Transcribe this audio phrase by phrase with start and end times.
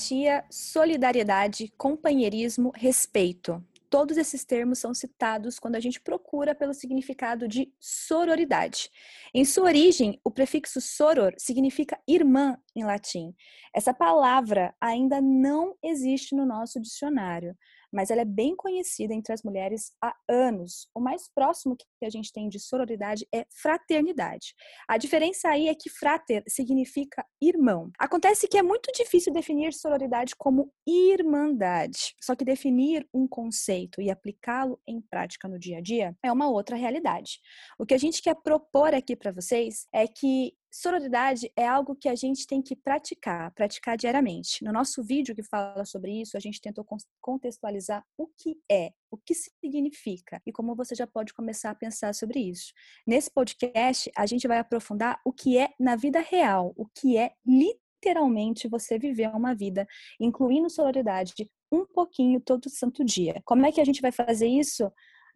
[0.00, 3.62] empatia, solidariedade, companheirismo, respeito.
[3.90, 8.88] Todos esses termos são citados quando a gente procura pelo significado de sororidade.
[9.34, 13.34] Em sua origem, o prefixo soror significa irmã em latim.
[13.74, 17.54] Essa palavra ainda não existe no nosso dicionário,
[17.92, 20.88] mas ela é bem conhecida entre as mulheres há anos.
[20.94, 24.54] O mais próximo que a gente tem de sororidade é fraternidade.
[24.88, 27.90] A diferença aí é que frater significa irmão.
[27.98, 34.10] Acontece que é muito difícil definir sororidade como irmandade, só que definir um conceito e
[34.10, 37.40] aplicá-lo em prática no dia a dia é uma outra realidade.
[37.78, 42.08] O que a gente quer propor aqui para vocês é que Sororidade é algo que
[42.08, 44.62] a gente tem que praticar, praticar diariamente.
[44.62, 46.86] No nosso vídeo que fala sobre isso, a gente tentou
[47.20, 52.14] contextualizar o que é, o que significa e como você já pode começar a pensar
[52.14, 52.72] sobre isso.
[53.04, 57.32] Nesse podcast, a gente vai aprofundar o que é na vida real, o que é
[57.44, 59.88] literalmente você viver uma vida,
[60.20, 63.42] incluindo sororidade um pouquinho todo santo dia.
[63.44, 64.90] Como é que a gente vai fazer isso?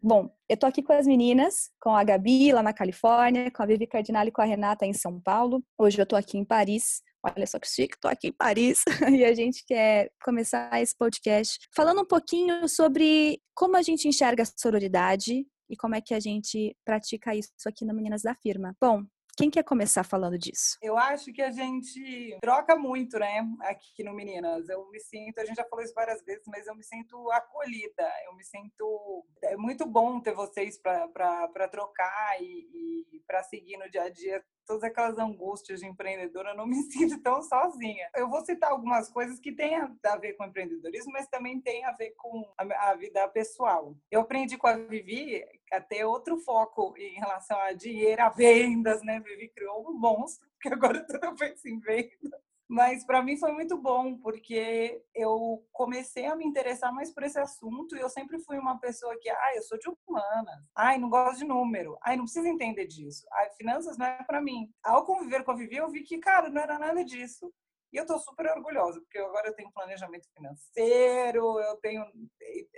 [0.07, 3.65] Bom, eu tô aqui com as meninas, com a Gabi lá na Califórnia, com a
[3.65, 5.63] Vivi Cardinale e com a Renata em São Paulo.
[5.79, 7.01] Hoje eu tô aqui em Paris.
[7.23, 11.57] Olha só que chique, tô aqui em Paris e a gente quer começar esse podcast
[11.75, 16.19] falando um pouquinho sobre como a gente enxerga a sororidade e como é que a
[16.19, 18.75] gente pratica isso aqui no Meninas da Firma.
[18.79, 19.01] Bom,
[19.35, 20.77] quem quer começar falando disso?
[20.81, 24.69] Eu acho que a gente troca muito, né, aqui no Meninas.
[24.69, 28.09] Eu me sinto, a gente já falou isso várias vezes, mas eu me sinto acolhida.
[28.25, 29.25] Eu me sinto.
[29.43, 34.43] É muito bom ter vocês para trocar e, e para seguir no dia a dia
[34.65, 38.09] todas aquelas angústias de empreendedora, eu não me sinto tão sozinha.
[38.15, 41.91] Eu vou citar algumas coisas que têm a ver com empreendedorismo, mas também tem a
[41.91, 43.95] ver com a, vida pessoal.
[44.11, 49.01] Eu aprendi com a Vivi a ter outro foco em relação a dinheiro, a vendas,
[49.03, 49.19] né?
[49.19, 52.44] Vivi criou um monstro, porque agora tudo pensa em vendas.
[52.67, 57.39] Mas para mim foi muito bom, porque eu comecei a me interessar mais por esse
[57.39, 61.09] assunto e eu sempre fui uma pessoa que, ah, eu sou de humanas, ai, não
[61.09, 64.71] gosto de número, ai, não precisa entender disso, ai, finanças não é para mim.
[64.83, 67.53] Ao conviver com a Vivi, eu vi que, cara, não era nada disso.
[67.93, 72.03] E eu estou super orgulhosa, porque agora eu tenho planejamento financeiro, eu tenho,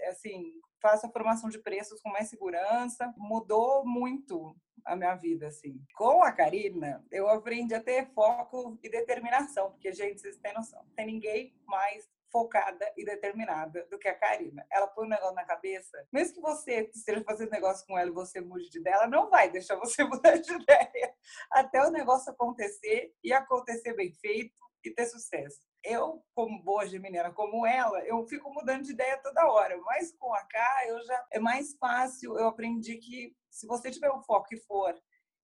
[0.09, 3.14] assim, faço a formação de preços com mais segurança.
[3.18, 4.56] Mudou muito
[4.86, 5.80] a minha vida, assim.
[5.96, 10.86] Com a Karina, eu aprendi a ter foco e determinação, porque, gente, vocês têm noção,
[10.96, 14.66] tem ninguém mais focada e determinada do que a Karina.
[14.72, 18.14] Ela põe um negócio na cabeça, mesmo que você esteja fazendo negócio com ela e
[18.14, 21.14] você mude de ideia, ela não vai deixar você mudar de ideia
[21.52, 27.31] até o negócio acontecer e acontecer bem feito e ter sucesso eu, como boa geminiana
[27.31, 29.78] como ela, eu fico mudando de ideia toda hora.
[29.81, 32.38] Mas com a K, eu já é mais fácil.
[32.38, 34.94] Eu aprendi que se você tiver o foco e for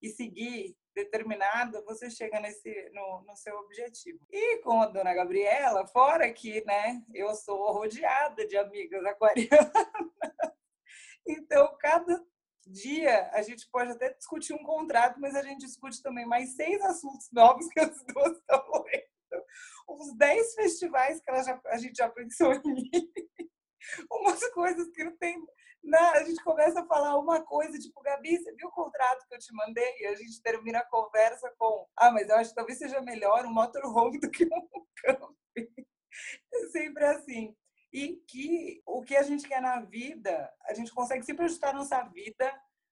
[0.02, 4.20] e seguir determinado, você chega nesse no, no seu objetivo.
[4.30, 9.72] E com a dona Gabriela, fora que, né, eu sou rodeada de amigas aquarianas.
[11.25, 12.22] Então, cada
[12.68, 16.81] dia a gente pode até discutir um contrato, mas a gente discute também mais seis
[16.81, 18.62] assuntos novos que as duas estão
[20.03, 22.62] uns 10 festivais que ela já, a gente já pensou ir.
[24.12, 25.41] Umas coisas que não tem.
[25.84, 29.36] Não, a gente começa a falar uma coisa, tipo, Gabi, você viu o contrato que
[29.36, 30.00] eu te mandei?
[30.00, 33.46] E a gente termina a conversa com: Ah, mas eu acho que talvez seja melhor
[33.46, 35.86] um motorhome do que um camping.
[36.53, 37.56] É sempre assim.
[37.92, 42.02] E que o que a gente quer na vida, a gente consegue sempre ajustar nossa
[42.03, 42.52] vida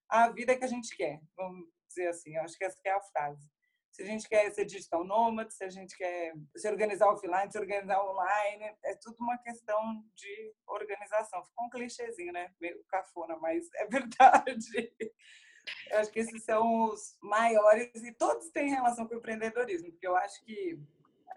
[0.10, 1.22] à vida que a gente quer.
[1.36, 3.50] Vamos dizer assim, eu acho que essa é a frase
[3.92, 7.60] se a gente quer ser digital nômade, se a gente quer se organizar offline, se
[7.60, 11.44] organizar online, é tudo uma questão de organização.
[11.44, 12.54] Ficou um clichêzinho, né?
[12.60, 14.94] Meio cafona, mas é verdade.
[15.92, 20.08] Eu acho que esses são os maiores e todos têm relação com o empreendedorismo, porque
[20.08, 20.80] eu acho que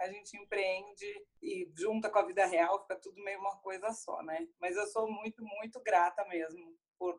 [0.01, 4.23] a gente empreende e junta com a vida real, fica tudo meio uma coisa só,
[4.23, 4.47] né?
[4.61, 7.17] Mas eu sou muito, muito grata mesmo por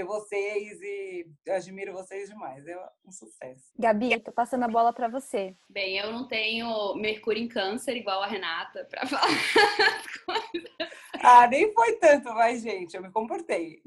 [0.00, 2.66] ter vocês e eu admiro vocês demais.
[2.66, 2.76] É
[3.06, 3.72] um sucesso.
[3.78, 5.54] Gabi, tô passando a bola para você.
[5.68, 10.70] Bem, eu não tenho Mercúrio em Câncer igual a Renata para falar as coisas.
[11.22, 13.82] Ah, nem foi tanto, mas gente, eu me comportei.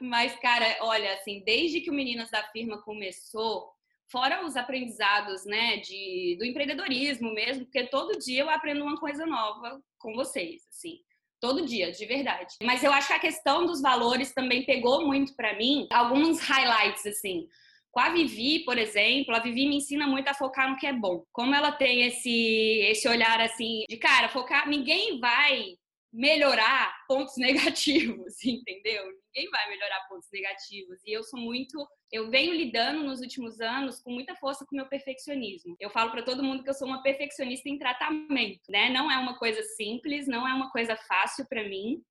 [0.00, 3.68] Mas, cara, olha, assim, desde que o Meninas da Firma começou,
[4.10, 9.26] fora os aprendizados, né, de, do empreendedorismo mesmo, porque todo dia eu aprendo uma coisa
[9.26, 11.00] nova com vocês, assim.
[11.40, 12.56] Todo dia, de verdade.
[12.62, 15.86] Mas eu acho que a questão dos valores também pegou muito para mim.
[15.92, 17.46] Alguns highlights, assim.
[17.90, 20.92] Com a Vivi, por exemplo, a Vivi me ensina muito a focar no que é
[20.92, 21.24] bom.
[21.32, 25.77] Como ela tem esse, esse olhar assim de cara, focar, ninguém vai
[26.12, 29.04] melhorar pontos negativos, entendeu?
[29.04, 30.98] Ninguém vai melhorar pontos negativos.
[31.04, 34.78] E eu sou muito, eu venho lidando nos últimos anos com muita força com o
[34.78, 35.76] meu perfeccionismo.
[35.78, 38.90] Eu falo para todo mundo que eu sou uma perfeccionista em tratamento, né?
[38.90, 42.02] Não é uma coisa simples, não é uma coisa fácil para mim,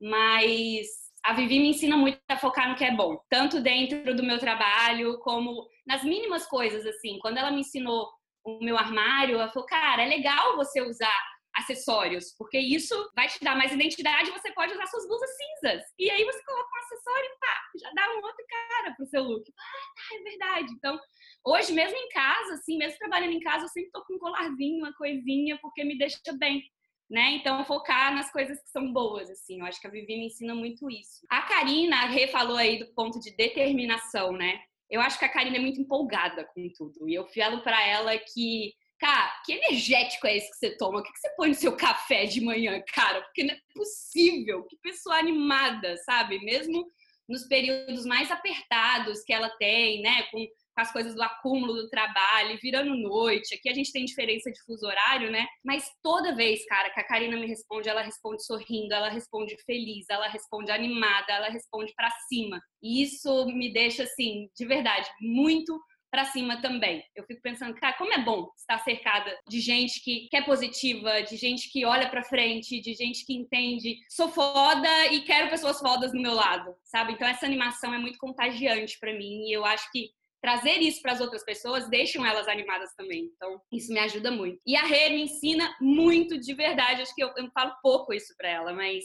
[0.00, 0.86] mas
[1.24, 4.38] a Vivi me ensina muito a focar no que é bom, tanto dentro do meu
[4.38, 7.18] trabalho como nas mínimas coisas assim.
[7.20, 8.08] Quando ela me ensinou
[8.44, 11.33] o meu armário, ela falou: "Cara, é legal você usar
[11.64, 15.82] acessórios, porque isso vai te dar mais identidade, você pode usar suas blusas cinzas.
[15.98, 19.22] E aí você coloca um acessório e pá, já dá um outro cara pro seu
[19.22, 19.52] look.
[19.58, 19.62] Ah,
[19.96, 20.72] tá, é verdade.
[20.74, 21.00] Então,
[21.44, 24.78] hoje mesmo em casa, assim, mesmo trabalhando em casa, eu sempre tô com um colarzinho,
[24.78, 26.62] uma coisinha, porque me deixa bem.
[27.10, 27.32] Né?
[27.32, 29.60] Então, focar nas coisas que são boas, assim.
[29.60, 31.26] Eu acho que a Vivi me ensina muito isso.
[31.30, 34.58] A Karina, a Rê falou aí do ponto de determinação, né?
[34.90, 37.06] Eu acho que a Karina é muito empolgada com tudo.
[37.08, 38.72] E eu falo para ela que
[39.04, 41.00] Cara, que energético é esse que você toma?
[41.00, 43.20] O que você põe no seu café de manhã, cara?
[43.20, 44.64] Porque não é possível.
[44.64, 46.42] Que pessoa animada, sabe?
[46.42, 46.86] Mesmo
[47.28, 50.22] nos períodos mais apertados que ela tem, né?
[50.30, 53.54] Com, com as coisas do acúmulo do trabalho, virando noite.
[53.54, 55.46] Aqui a gente tem diferença de fuso horário, né?
[55.62, 60.06] Mas toda vez, cara, que a Karina me responde, ela responde sorrindo, ela responde feliz,
[60.08, 62.58] ela responde animada, ela responde para cima.
[62.82, 65.78] E isso me deixa, assim, de verdade, muito
[66.14, 67.02] para cima também.
[67.16, 71.24] Eu fico pensando, cara, como é bom estar cercada de gente que, que é positiva,
[71.24, 73.96] de gente que olha para frente, de gente que entende.
[74.08, 77.14] Sou foda e quero pessoas fodas no meu lado, sabe?
[77.14, 81.14] Então essa animação é muito contagiante para mim e eu acho que trazer isso para
[81.14, 83.32] as outras pessoas deixam elas animadas também.
[83.34, 84.60] Então, isso me ajuda muito.
[84.64, 87.02] E a Rê me ensina muito de verdade.
[87.02, 89.02] Acho que eu, eu falo pouco isso para ela, mas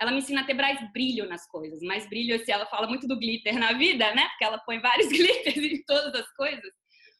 [0.00, 1.80] ela me ensina a ter mais brilho nas coisas.
[1.80, 4.28] Mais brilho, assim, ela fala muito do glitter na vida, né?
[4.28, 6.70] Porque ela põe vários glitters em todas as coisas.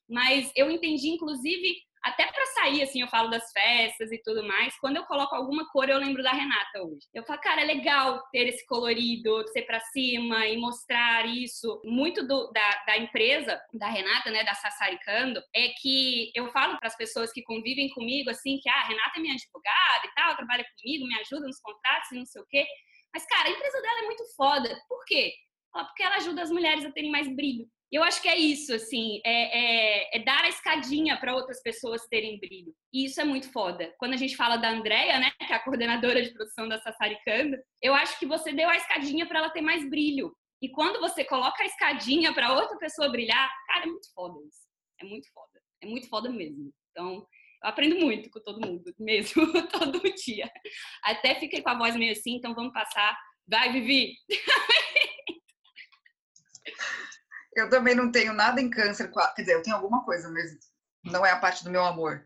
[0.09, 1.77] Mas eu entendi, inclusive,
[2.07, 4.79] até para sair, assim, eu falo das festas e tudo mais.
[4.79, 7.05] Quando eu coloco alguma cor, eu lembro da Renata hoje.
[7.13, 11.83] Eu falo, cara, é legal ter esse colorido, ser para cima e mostrar isso.
[11.85, 16.87] Muito do, da, da empresa da Renata, né, da Sassaricando, é que eu falo para
[16.87, 20.37] as pessoas que convivem comigo, assim, que ah, a Renata é minha advogada e tal,
[20.37, 22.65] trabalha comigo, me ajuda nos contratos e não sei o quê.
[23.13, 24.81] Mas, cara, a empresa dela é muito foda.
[24.89, 25.33] Por quê?
[25.73, 27.67] Porque ela ajuda as mulheres a terem mais brilho.
[27.91, 32.07] Eu acho que é isso, assim, é, é, é dar a escadinha para outras pessoas
[32.09, 32.75] terem brilho.
[32.93, 33.95] E isso é muito foda.
[33.99, 37.63] Quando a gente fala da Andrea, né, que é a coordenadora de produção da Sassaricanda,
[37.81, 40.37] eu acho que você deu a escadinha para ela ter mais brilho.
[40.61, 44.67] E quando você coloca a escadinha para outra pessoa brilhar, cara, é muito foda isso.
[45.01, 45.63] É muito foda.
[45.83, 46.73] É muito foda mesmo.
[46.91, 47.27] Então,
[47.63, 50.51] eu aprendo muito com todo mundo, mesmo, todo dia.
[51.05, 53.17] Até fiquei com a voz meio assim, então vamos passar.
[53.47, 54.15] Vai, Vivi!
[57.57, 60.51] Eu também não tenho nada em câncer, quer dizer, eu tenho alguma coisa, mas
[61.03, 62.23] não é a parte do meu amor.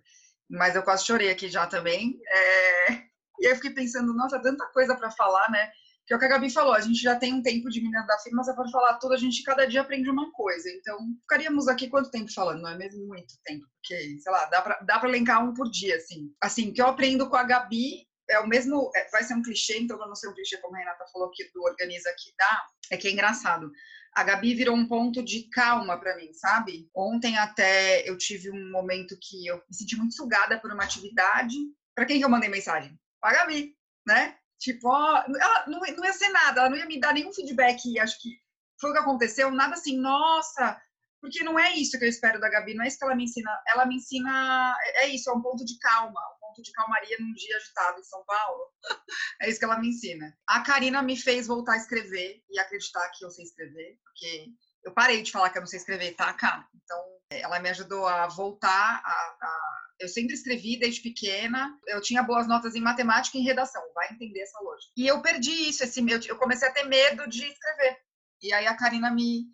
[0.50, 2.18] Mas eu quase chorei aqui já também.
[2.26, 2.92] É...
[3.38, 5.70] E aí eu fiquei pensando, nossa, tanta coisa para falar, né?
[6.04, 8.04] Que é o que a Gabi falou, a gente já tem um tempo de menina
[8.04, 10.68] da firma, você pode falar tudo, a gente cada dia aprende uma coisa.
[10.68, 12.62] Então, ficaríamos aqui quanto tempo falando?
[12.62, 13.64] Não é mesmo muito tempo?
[13.76, 16.34] Porque, sei lá, dá pra, dá pra elencar um por dia, assim.
[16.42, 19.78] Assim, que eu aprendo com a Gabi é o mesmo, é, vai ser um clichê,
[19.78, 22.66] então eu não sei um clichê como a Renata falou que do Organiza que dá,
[22.90, 23.70] é que é engraçado
[24.14, 26.88] a Gabi virou um ponto de calma para mim, sabe?
[26.94, 31.56] Ontem até eu tive um momento que eu me senti muito sugada por uma atividade.
[31.94, 32.98] Para quem que eu mandei mensagem?
[33.20, 33.76] Para Gabi,
[34.06, 34.36] né?
[34.58, 37.98] Tipo, ó, ela não, não ia ser nada, ela não ia me dar nenhum feedback,
[37.98, 38.38] acho que
[38.78, 40.80] foi o que aconteceu, nada assim, nossa,
[41.20, 43.24] porque não é isso que eu espero da Gabi, não é isso que ela me
[43.24, 43.50] ensina.
[43.68, 47.56] Ela me ensina, é isso, é um ponto de calma, ponto de calmaria num dia
[47.56, 48.72] agitado em São Paulo.
[49.42, 50.36] é isso que ela me ensina.
[50.46, 54.46] A Karina me fez voltar a escrever e acreditar que eu sei escrever, porque
[54.84, 56.66] eu parei de falar que eu não sei escrever, tá, cara?
[56.74, 56.98] Então,
[57.30, 62.48] ela me ajudou a voltar a, a, Eu sempre escrevi desde pequena, eu tinha boas
[62.48, 64.92] notas em matemática e em redação, vai entender essa lógica.
[64.96, 67.98] E eu perdi isso, esse medo, eu comecei a ter medo de escrever.
[68.42, 69.44] E aí a Karina me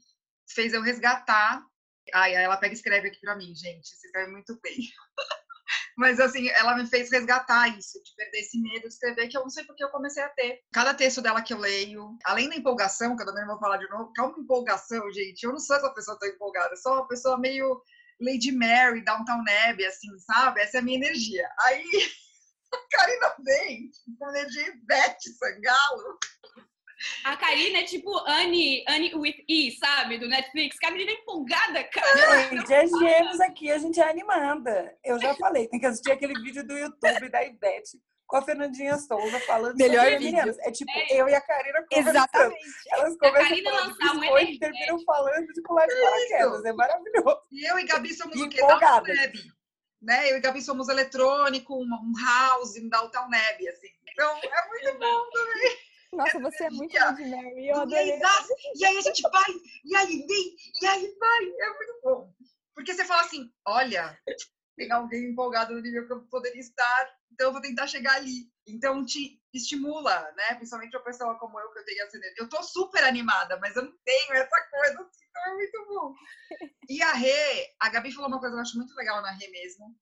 [0.49, 1.65] fez eu resgatar.
[2.15, 4.77] Ai, ela pega e escreve aqui para mim, gente, você escreve muito bem.
[5.97, 9.43] Mas, assim, ela me fez resgatar isso, de perder esse medo de escrever, que eu
[9.43, 10.61] não sei porque eu comecei a ter.
[10.73, 13.89] Cada texto dela que eu leio, além da empolgação, que eu também vou falar de
[13.89, 15.43] novo, calma empolgação, gente.
[15.43, 17.83] Eu não sou essa pessoa tão empolgada, eu sou uma pessoa meio
[18.21, 20.61] Lady Mary, Downtown Abbey, assim, sabe?
[20.61, 21.49] Essa é a minha energia.
[21.61, 21.85] Aí,
[22.73, 26.19] a Karina vem, com energia Beth Sangalo.
[27.25, 30.19] A Karina é tipo Annie, Annie with E, sabe?
[30.19, 30.79] Do Netflix.
[30.79, 32.49] Que a menina é empolgada, cara.
[32.49, 34.97] Gente, é gêmeos aqui, a gente é animada.
[35.05, 38.99] Eu já falei, tem que assistir aquele vídeo do YouTube da Ivete com a Fernandinha
[38.99, 40.33] Souza falando Melhor sobre vídeo.
[40.33, 40.59] meninas.
[40.61, 41.07] É tipo é.
[41.11, 42.17] eu e a Karina conversando.
[42.17, 42.65] Exatamente.
[42.91, 46.65] Elas conversam falando de coisas e terminam falando de pular de paraquedas.
[46.65, 47.41] É maravilhoso.
[47.53, 48.61] E eu e Gabi somos e o quê?
[50.03, 50.31] Né?
[50.31, 53.89] Eu e Gabi somos eletrônico, um house, um Downtown Neb, assim.
[54.13, 55.77] Então, é muito bom também.
[56.17, 57.69] Nossa, você é muito Lady Mary.
[57.69, 58.21] Eu adorei.
[58.75, 59.51] E aí a gente vai,
[59.85, 61.45] e aí vem, e aí vai.
[61.45, 62.33] É muito bom.
[62.75, 64.19] Porque você fala assim, olha,
[64.77, 68.51] tem alguém empolgado no nível que eu poderia estar, então eu vou tentar chegar ali.
[68.67, 70.55] Então te estimula, né?
[70.57, 72.43] Principalmente uma pessoa como eu, que eu tenho essa energia.
[72.43, 76.15] Eu tô super animada, mas eu não tenho essa coisa, assim, então é muito bom.
[76.89, 79.49] E a Rê, a Gabi falou uma coisa que eu acho muito legal na Rê
[79.49, 79.97] mesmo,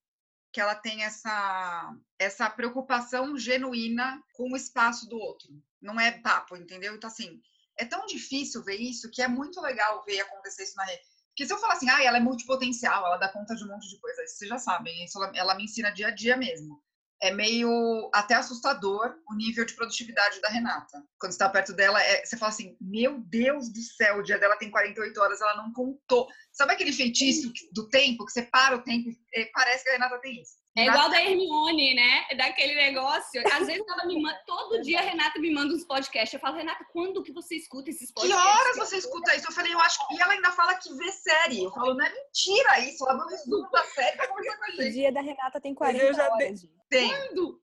[0.55, 5.51] que ela tem essa, essa preocupação genuína com o espaço do outro.
[5.83, 6.95] Não é papo, entendeu?
[6.95, 7.41] Então, assim,
[7.77, 11.03] é tão difícil ver isso que é muito legal ver acontecer isso na rede.
[11.31, 13.89] Porque se eu falar assim, ah, ela é multipotencial, ela dá conta de um monte
[13.89, 16.81] de coisa, vocês já sabem, isso ela, ela me ensina dia a dia mesmo
[17.23, 21.03] é meio até assustador o nível de produtividade da Renata.
[21.19, 24.39] Quando você está perto dela, é, você fala assim: Meu Deus do céu, o dia
[24.39, 26.29] dela tem 48 horas, ela não contou.
[26.53, 30.19] Sabe aquele feitiço do tempo, que você para o tempo e parece que a Renata
[30.21, 30.64] tem isso?
[30.77, 32.27] É igual da Hermione, né?
[32.37, 33.41] Daquele negócio.
[33.53, 36.35] Às vezes ela me manda, todo dia a Renata me manda uns podcasts.
[36.35, 38.45] Eu falo, Renata, quando que você escuta esses podcasts?
[38.45, 39.47] Que horas você escuta isso?
[39.47, 40.17] Eu falei, eu acho que.
[40.17, 41.63] E ela ainda fala que vê série.
[41.63, 43.09] Eu falo, não é mentira isso.
[43.09, 44.89] Ela não resumo da série pra conversar com a gente.
[44.89, 46.61] O dia da Renata tem 40 eu já horas.
[46.61, 46.71] De...
[46.91, 47.09] Tem.
[47.09, 47.61] Quando?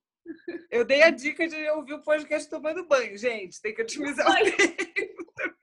[0.70, 3.60] Eu dei a dica de ouvir o podcast tomando banho, gente.
[3.62, 5.62] Tem que otimizar o tempo também.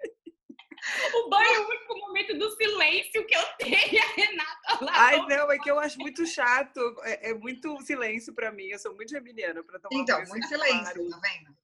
[1.15, 1.95] O banho é o único
[2.29, 4.93] momento do silêncio que eu tenho, a Renata lá.
[4.95, 6.81] Ai, não, é que eu acho muito chato.
[7.03, 8.67] É, é muito silêncio pra mim.
[8.67, 11.57] Eu sou muito geminiana pra tomar Então, muito silêncio, tá vendo?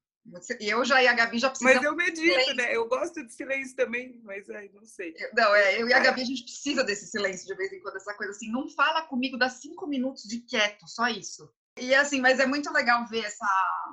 [0.58, 1.76] E eu já e a Gabi já precisamos.
[1.76, 2.74] Mas eu medito, né?
[2.74, 5.14] Eu gosto de silêncio também, mas aí não sei.
[5.34, 7.96] Não, é, eu e a Gabi a gente precisa desse silêncio de vez em quando,
[7.96, 8.50] essa coisa assim.
[8.50, 11.52] Não fala comigo, dá cinco minutos de quieto, só isso.
[11.78, 13.46] E assim, mas é muito legal ver essa,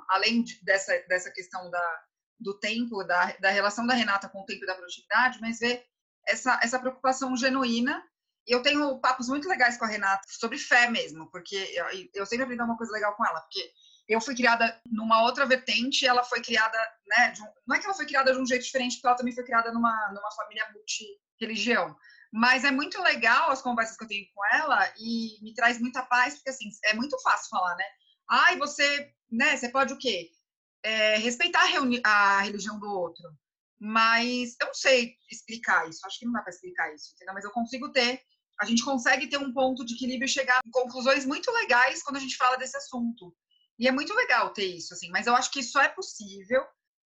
[0.07, 2.03] além de, dessa, dessa questão da,
[2.39, 5.83] do tempo, da, da relação da Renata com o tempo e da produtividade, mas ver
[6.27, 8.03] essa, essa preocupação genuína.
[8.47, 11.85] E eu tenho papos muito legais com a Renata sobre fé mesmo, porque eu,
[12.15, 13.71] eu sempre aprendi uma coisa legal com ela, porque
[14.07, 17.93] eu fui criada numa outra vertente, ela foi criada, né, um, não é que ela
[17.93, 21.95] foi criada de um jeito diferente, porque ela também foi criada numa, numa família multi-religião.
[22.31, 26.01] Mas é muito legal as conversas que eu tenho com ela e me traz muita
[26.03, 27.85] paz, porque assim, é muito fácil falar, né?
[28.29, 30.29] Ai, você, né, você pode o quê?
[30.83, 31.61] É, respeitar
[32.03, 33.23] a, a, religião do outro.
[33.83, 37.33] Mas eu não sei explicar isso, acho que não dá para explicar isso, entendeu?
[37.33, 38.21] Mas eu consigo ter,
[38.61, 42.17] a gente consegue ter um ponto de equilíbrio e chegar em conclusões muito legais quando
[42.17, 43.35] a gente fala desse assunto.
[43.79, 46.63] E é muito legal ter isso, assim, mas eu acho que só é possível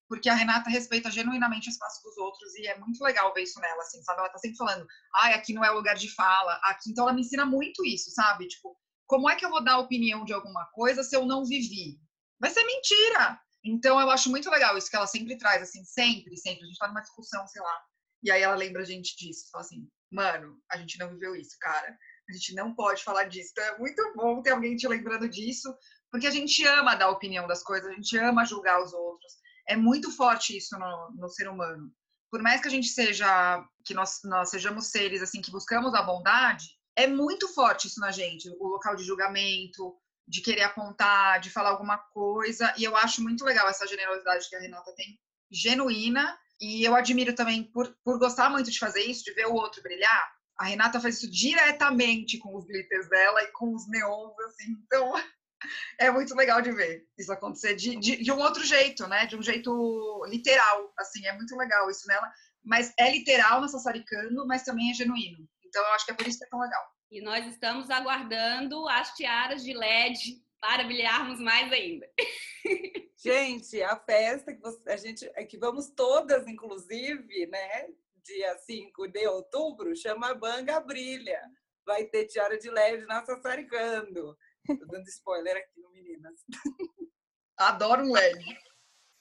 [0.10, 3.60] porque a Renata respeita genuinamente o espaço dos outros e é muito legal ver isso
[3.62, 4.20] nela, assim, sabe?
[4.20, 6.91] Ela tá sempre falando, ai, aqui não é o lugar de fala, aqui.
[6.91, 8.48] Então ela me ensina muito isso, sabe?
[8.48, 8.77] Tipo,
[9.08, 11.98] como é que eu vou dar opinião de alguma coisa se eu não vivi?
[12.38, 13.39] Vai ser mentira!
[13.65, 16.63] Então eu acho muito legal isso que ela sempre traz, assim, sempre, sempre.
[16.63, 17.81] A gente tá numa discussão, sei lá,
[18.24, 21.55] e aí ela lembra a gente disso, fala assim, mano, a gente não viveu isso,
[21.60, 21.98] cara.
[22.29, 23.50] A gente não pode falar disso.
[23.51, 25.75] Então é muito bom ter alguém te lembrando disso,
[26.12, 29.34] porque a gente ama dar opinião das coisas, a gente ama julgar os outros
[29.67, 31.91] é muito forte isso no, no ser humano.
[32.31, 36.01] Por mais que a gente seja, que nós, nós sejamos seres assim que buscamos a
[36.01, 39.95] bondade, é muito forte isso na gente, o local de julgamento,
[40.27, 42.74] de querer apontar, de falar alguma coisa.
[42.77, 45.20] E eu acho muito legal essa generosidade que a Renata tem,
[45.51, 46.38] genuína.
[46.60, 49.84] E eu admiro também, por, por gostar muito de fazer isso, de ver o outro
[49.84, 50.34] brilhar.
[50.58, 54.72] A Renata faz isso diretamente com os glitters dela e com os neons, assim.
[54.86, 55.13] Então,
[56.00, 59.25] é muito legal de ver isso acontecer de, de, de, um outro jeito, né?
[59.25, 62.32] De um jeito literal, assim, é muito legal isso nela.
[62.63, 65.48] Mas é literal no Sassaricano, mas também é genuíno.
[65.63, 66.94] Então eu acho que é por isso que é tão legal.
[67.15, 72.12] E nós estamos aguardando as tiaras de LED para brilharmos mais ainda.
[73.15, 77.88] Gente, a festa que você, a gente, é que vamos todas, inclusive, né?
[78.22, 81.41] Dia 5 de outubro, chama Banga Brilha.
[81.86, 84.38] Vai ter tiara de LED na Sassaricando.
[84.67, 86.43] Tô dando spoiler aqui no Meninas.
[87.55, 88.43] Adoro um LED.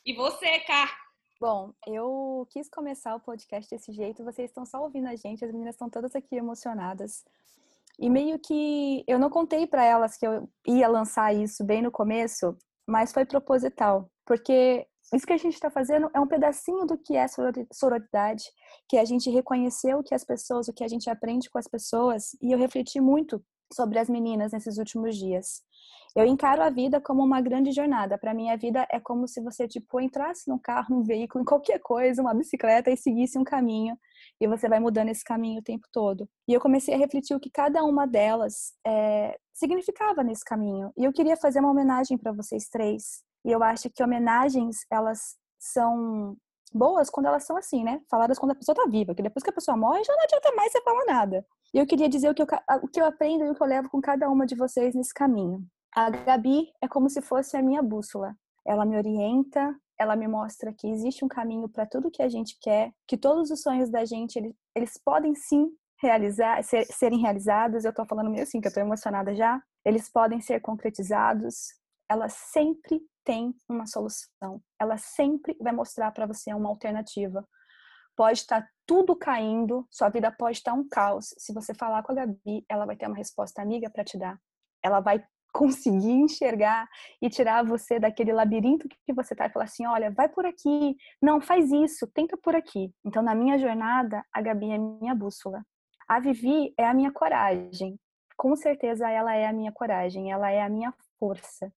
[0.05, 0.91] E você, Cá?
[1.41, 5.53] Bom, eu quis começar o podcast desse jeito, vocês estão só ouvindo a gente, as
[5.53, 7.25] meninas estão todas aqui emocionadas.
[7.99, 11.91] E meio que eu não contei para elas que eu ia lançar isso bem no
[11.91, 16.99] começo, mas foi proposital, porque isso que a gente está fazendo é um pedacinho do
[16.99, 17.27] que é
[17.73, 18.45] sororidade,
[18.89, 21.69] que a gente reconhecer o que as pessoas, o que a gente aprende com as
[21.69, 23.43] pessoas, e eu refleti muito
[23.73, 25.63] sobre as meninas nesses últimos dias.
[26.17, 28.17] Eu encaro a vida como uma grande jornada.
[28.17, 31.45] Para mim, a vida é como se você tipo entrasse num carro, num veículo, em
[31.45, 33.99] qualquer coisa, uma bicicleta e seguisse um caminho
[34.41, 36.29] e você vai mudando esse caminho o tempo todo.
[36.47, 40.93] E eu comecei a refletir o que cada uma delas é, significava nesse caminho.
[40.97, 43.25] E eu queria fazer uma homenagem para vocês três.
[43.45, 46.37] E eu acho que homenagens elas são
[46.75, 48.01] boas quando elas são assim, né?
[48.11, 50.53] Faladas quando a pessoa tá viva, que depois que a pessoa morre já não adianta
[50.57, 51.47] mais você falar nada.
[51.73, 52.47] E eu queria dizer o que eu,
[52.83, 55.15] o que eu aprendo e o que eu levo com cada uma de vocês nesse
[55.15, 55.65] caminho.
[55.95, 58.35] A Gabi é como se fosse a minha bússola.
[58.67, 62.59] ela me orienta, ela me mostra que existe um caminho para tudo que a gente
[62.61, 65.71] quer, que todos os sonhos da gente, eles, eles podem sim
[66.03, 67.85] realizar, ser, serem realizados.
[67.85, 69.63] Eu estou falando meio assim, que eu estou emocionada já.
[69.85, 71.75] Eles podem ser concretizados.
[72.09, 74.61] Ela sempre tem uma solução.
[74.79, 77.47] Ela sempre vai mostrar para você uma alternativa.
[78.17, 81.35] Pode estar tá tudo caindo, sua vida pode estar tá um caos.
[81.39, 84.39] Se você falar com a Gabi, ela vai ter uma resposta amiga para te dar.
[84.83, 86.89] Ela vai conseguir enxergar
[87.23, 90.97] e tirar você daquele labirinto que você está e falar assim, olha, vai por aqui,
[91.23, 92.93] não, faz isso, tenta por aqui.
[93.05, 95.65] Então, na minha jornada, a Gabi é minha bússola.
[96.09, 97.99] A Vivi é a minha coragem.
[98.37, 101.73] Com certeza ela é a minha coragem, ela é a minha força.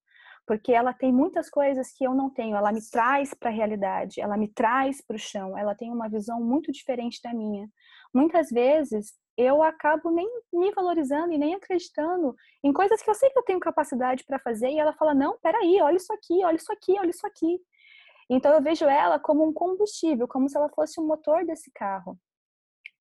[0.48, 4.22] Porque ela tem muitas coisas que eu não tenho, ela me traz para a realidade,
[4.22, 7.70] ela me traz para o chão, ela tem uma visão muito diferente da minha.
[8.14, 13.30] Muitas vezes eu acabo nem me valorizando e nem acreditando em coisas que eu sei
[13.30, 16.56] que eu tenho capacidade para fazer e ela fala: "Não, peraí, olha isso aqui, olha
[16.56, 17.60] isso aqui, olha isso aqui".
[18.30, 22.18] Então eu vejo ela como um combustível, como se ela fosse o motor desse carro.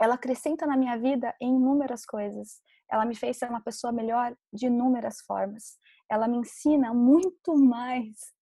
[0.01, 2.61] Ela acrescenta na minha vida em inúmeras coisas.
[2.91, 5.79] Ela me fez ser uma pessoa melhor de inúmeras formas.
[6.11, 8.35] Ela me ensina muito mais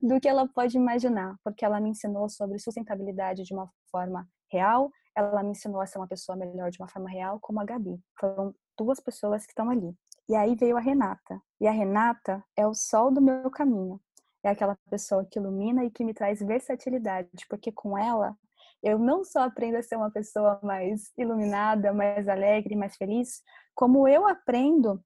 [0.00, 4.90] do que ela pode imaginar, porque ela me ensinou sobre sustentabilidade de uma forma real,
[5.16, 8.00] ela me ensinou a ser uma pessoa melhor de uma forma real, como a Gabi.
[8.18, 9.94] Foram duas pessoas que estão ali.
[10.28, 11.40] E aí veio a Renata.
[11.60, 14.00] E a Renata é o sol do meu caminho.
[14.42, 18.36] É aquela pessoa que ilumina e que me traz versatilidade, porque com ela
[18.82, 23.40] eu não só aprendo a ser uma pessoa mais iluminada, mais alegre, mais feliz,
[23.74, 25.02] como eu aprendo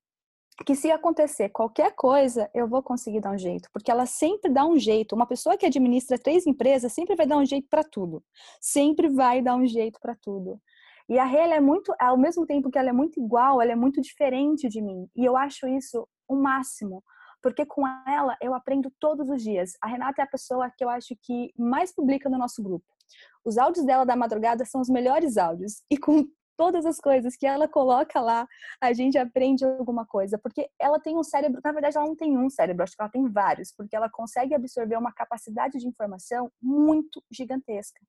[0.64, 4.64] que se acontecer qualquer coisa, eu vou conseguir dar um jeito, porque ela sempre dá
[4.64, 5.14] um jeito.
[5.14, 8.25] Uma pessoa que administra três empresas sempre vai dar um jeito para tudo.
[8.60, 10.60] Sempre vai dar um jeito para tudo.
[11.08, 13.76] E a Rê, é muito, ao mesmo tempo que ela é muito igual, ela é
[13.76, 15.08] muito diferente de mim.
[15.14, 17.04] E eu acho isso o máximo,
[17.40, 19.72] porque com ela eu aprendo todos os dias.
[19.80, 22.84] A Renata é a pessoa que eu acho que mais publica no nosso grupo.
[23.44, 25.82] Os áudios dela da madrugada são os melhores áudios.
[25.88, 28.47] E com todas as coisas que ela coloca lá,
[28.80, 30.38] a gente aprende alguma coisa.
[30.38, 33.10] Porque ela tem um cérebro, na verdade, ela não tem um cérebro, acho que ela
[33.10, 38.00] tem vários, porque ela consegue absorver uma capacidade de informação muito gigantesca.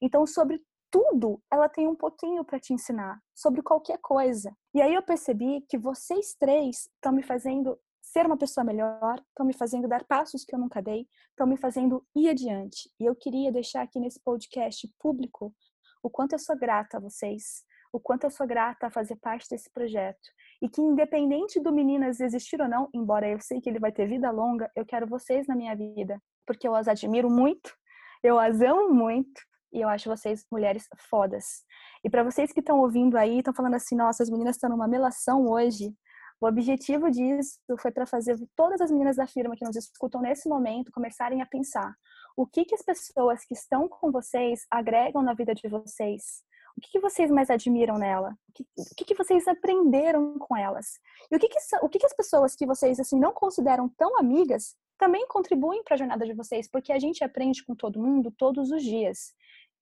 [0.00, 0.60] Então, sobre
[0.90, 4.54] tudo, ela tem um pouquinho para te ensinar, sobre qualquer coisa.
[4.74, 9.46] E aí eu percebi que vocês três estão me fazendo ser uma pessoa melhor, estão
[9.46, 12.90] me fazendo dar passos que eu nunca dei, estão me fazendo ir adiante.
[13.00, 15.54] E eu queria deixar aqui nesse podcast público
[16.02, 19.48] o quanto eu sou grata a vocês, o quanto eu sou grata a fazer parte
[19.48, 20.28] desse projeto.
[20.60, 24.06] E que, independente do Meninas existir ou não, embora eu sei que ele vai ter
[24.06, 27.74] vida longa, eu quero vocês na minha vida, porque eu as admiro muito,
[28.22, 29.40] eu as amo muito,
[29.72, 31.64] e eu acho vocês mulheres fodas.
[32.04, 34.88] E para vocês que estão ouvindo aí, estão falando assim, nossa, as meninas estão numa
[34.88, 35.94] melação hoje,
[36.40, 40.48] o objetivo disso foi para fazer todas as meninas da firma que nos escutam nesse
[40.48, 41.94] momento começarem a pensar
[42.36, 46.42] o que, que as pessoas que estão com vocês agregam na vida de vocês.
[46.76, 48.36] O que, que vocês mais admiram nela?
[48.48, 50.98] O que, o que, que vocês aprenderam com elas?
[51.30, 54.18] E o que, que, o que, que as pessoas que vocês assim não consideram tão
[54.18, 56.68] amigas também contribuem para a jornada de vocês?
[56.70, 59.34] Porque a gente aprende com todo mundo todos os dias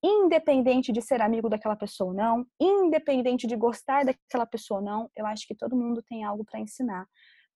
[0.03, 5.11] independente de ser amigo daquela pessoa ou não, independente de gostar daquela pessoa ou não,
[5.15, 7.07] eu acho que todo mundo tem algo para ensinar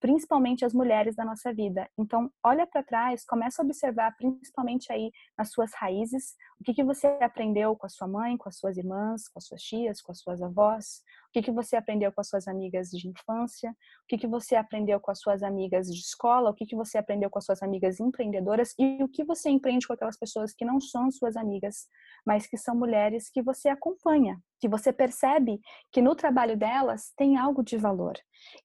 [0.05, 1.89] principalmente as mulheres da nossa vida.
[1.97, 6.85] Então, olha para trás, começa a observar, principalmente aí nas suas raízes, o que, que
[6.85, 10.13] você aprendeu com a sua mãe, com as suas irmãs, com as suas tias, com
[10.13, 11.03] as suas avós,
[11.35, 15.01] que, que você aprendeu com as suas amigas de infância, o que, que você aprendeu
[15.01, 17.99] com as suas amigas de escola, o que, que você aprendeu com as suas amigas
[17.99, 21.89] empreendedoras e o que você empreende com aquelas pessoas que não são suas amigas,
[22.25, 27.37] mas que são mulheres que você acompanha, que você percebe que no trabalho delas tem
[27.37, 28.15] algo de valor.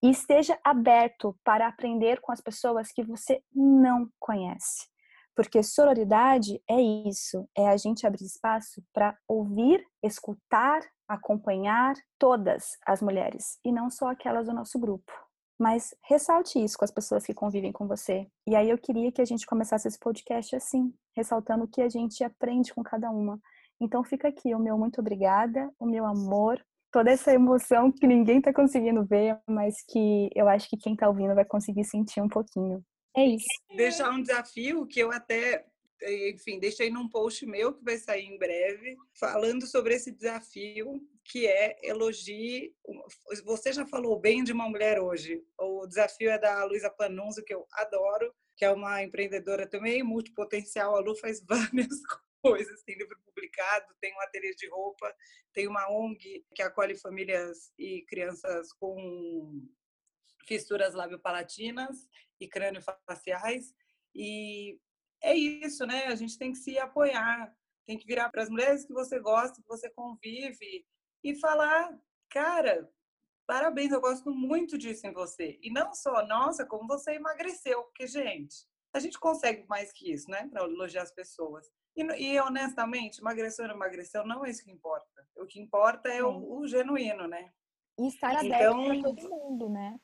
[0.03, 4.88] E esteja aberto para aprender com as pessoas que você não conhece.
[5.36, 13.02] Porque sororidade é isso, é a gente abrir espaço para ouvir, escutar, acompanhar todas as
[13.02, 15.12] mulheres e não só aquelas do nosso grupo.
[15.60, 18.28] Mas ressalte isso com as pessoas que convivem com você.
[18.48, 21.89] E aí eu queria que a gente começasse esse podcast assim, ressaltando o que a
[21.89, 23.38] gente aprende com cada uma.
[23.82, 28.39] Então fica aqui o meu muito obrigada, o meu amor, toda essa emoção que ninguém
[28.39, 32.30] está conseguindo ver, mas que eu acho que quem está ouvindo vai conseguir sentir um
[32.30, 32.84] pouquinho.
[33.15, 33.48] É isso.
[33.76, 35.65] Deixar um desafio que eu até,
[36.01, 41.45] enfim, deixei num post meu que vai sair em breve, falando sobre esse desafio que
[41.45, 42.73] é elogie.
[43.43, 45.43] Você já falou bem de uma mulher hoje.
[45.57, 50.95] O desafio é da Luísa Panunzo, que eu adoro, que é uma empreendedora também multipotencial.
[50.95, 52.01] A Lu faz várias
[52.41, 55.13] coisas, tem livro publicado, tem um ateliê de roupa,
[55.53, 59.67] tem uma ONG que acolhe famílias e crianças com
[60.47, 62.07] fissuras labiopalatinas
[62.39, 63.73] e crânio-faciais.
[64.15, 64.79] E
[65.21, 66.05] é isso, né?
[66.05, 67.53] A gente tem que se apoiar,
[67.86, 70.86] tem que virar para as mulheres que você gosta, que você convive
[71.23, 71.97] e falar,
[72.29, 72.89] cara,
[73.47, 75.60] parabéns, eu gosto muito disso em você.
[75.62, 80.29] E não só, nossa, como você emagreceu, porque, gente, a gente consegue mais que isso,
[80.29, 80.47] né?
[80.47, 81.67] Para elogiar as pessoas.
[81.95, 85.27] E, e, honestamente, emagreceu ou não emagreceu, não é isso que importa.
[85.38, 87.51] O que importa é o, o genuíno, né?
[87.97, 88.86] E estar aberto então...
[88.88, 89.99] para todo mundo, né?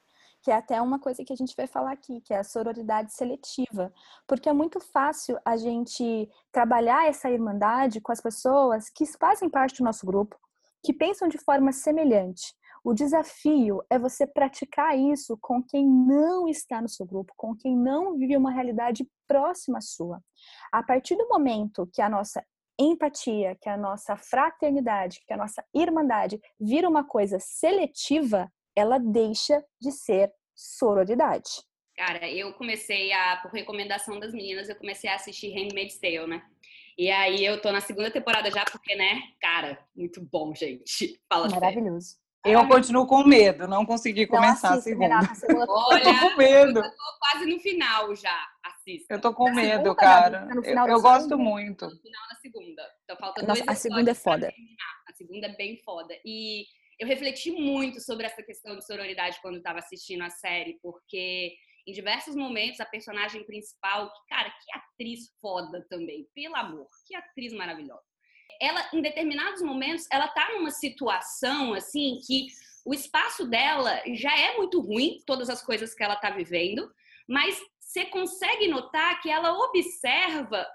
[0.46, 3.12] Que é até uma coisa que a gente vai falar aqui, que é a sororidade
[3.12, 3.92] seletiva,
[4.28, 9.80] porque é muito fácil a gente trabalhar essa irmandade com as pessoas que fazem parte
[9.80, 10.38] do nosso grupo,
[10.84, 12.54] que pensam de forma semelhante.
[12.84, 17.76] O desafio é você praticar isso com quem não está no seu grupo, com quem
[17.76, 20.22] não vive uma realidade próxima à sua.
[20.72, 22.46] A partir do momento que a nossa
[22.78, 29.64] empatia, que a nossa fraternidade, que a nossa irmandade vira uma coisa seletiva, ela deixa
[29.80, 31.50] de ser sororidade.
[31.96, 36.44] Cara, eu comecei a, por recomendação das meninas, eu comecei a assistir Handmaid's Tale, né?
[36.98, 41.20] E aí eu tô na segunda temporada já, porque, né, cara, muito bom, gente.
[41.30, 42.18] Fala Maravilhoso.
[42.46, 45.08] Eu continuo com medo, não consegui começar não assiste, a segunda.
[45.08, 45.66] Renata, segunda...
[45.68, 46.80] Olha, eu tô com medo.
[46.80, 49.14] Eu tô quase no final já, assista.
[49.16, 50.48] Eu tô com medo, cara.
[50.64, 51.86] eu, eu gosto muito.
[51.86, 52.84] No final da segunda.
[53.04, 54.54] Então falta Nossa, dois a segunda é foda.
[55.10, 56.14] A segunda é bem foda.
[56.24, 56.66] E
[57.00, 61.54] eu refleti muito sobre essa questão de sororidade quando estava assistindo a série, porque
[61.88, 67.54] em diversos momentos a personagem principal, cara, que atriz foda também, pelo amor, que atriz
[67.54, 68.04] maravilhosa.
[68.62, 72.48] Ela, em determinados momentos, ela tá numa situação assim que
[72.86, 76.90] o espaço dela já é muito ruim, todas as coisas que ela tá vivendo,
[77.28, 80.66] mas você consegue notar que ela observa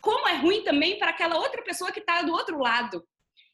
[0.00, 3.06] como é ruim também para aquela outra pessoa que está do outro lado.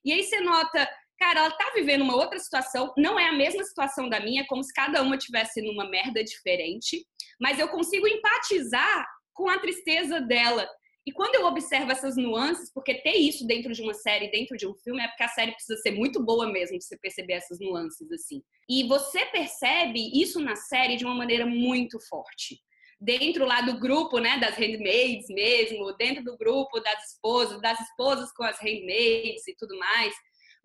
[0.05, 3.65] E aí você nota cara, ela tá vivendo uma outra situação, não é a mesma
[3.65, 7.07] situação da minha, como se cada uma tivesse numa merda diferente,
[7.41, 10.69] mas eu consigo empatizar com a tristeza dela.
[11.07, 14.67] E quando eu observo essas nuances, porque ter isso dentro de uma série, dentro de
[14.67, 17.61] um filme, é porque a série precisa ser muito boa mesmo de você perceber essas
[17.61, 18.43] nuances assim.
[18.69, 22.59] E você percebe isso na série de uma maneira muito forte.
[23.01, 28.33] Dentro lá do grupo, né, das handmaids mesmo, dentro do grupo das esposas, das esposas
[28.33, 30.13] com as handmaids e tudo mais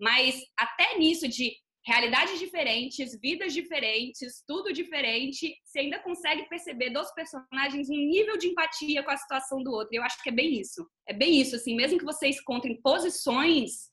[0.01, 1.53] mas até nisso de
[1.85, 8.47] realidades diferentes, vidas diferentes, tudo diferente, você ainda consegue perceber dos personagens um nível de
[8.47, 9.89] empatia com a situação do outro.
[9.91, 10.85] Eu acho que é bem isso.
[11.07, 13.89] É bem isso, assim, mesmo que vocês encontrem posições